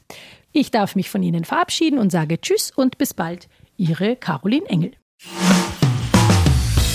Ich 0.51 0.69
darf 0.69 0.95
mich 0.95 1.09
von 1.09 1.23
Ihnen 1.23 1.45
verabschieden 1.45 1.97
und 1.97 2.11
sage 2.11 2.39
Tschüss 2.39 2.71
und 2.75 2.99
bis 2.99 3.15
bald. 3.15 3.47
Ihre 3.77 4.15
Caroline 4.15 4.65
Engel. 4.69 4.93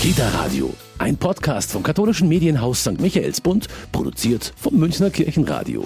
Kita 0.01 0.27
Radio, 0.31 0.73
ein 0.97 1.15
Podcast 1.15 1.71
vom 1.71 1.81
katholischen 1.81 2.27
Medienhaus 2.27 2.81
St. 2.81 2.99
Michaelsbund, 2.99 3.67
produziert 3.93 4.53
vom 4.57 4.75
Münchner 4.75 5.09
Kirchenradio. 5.09 5.85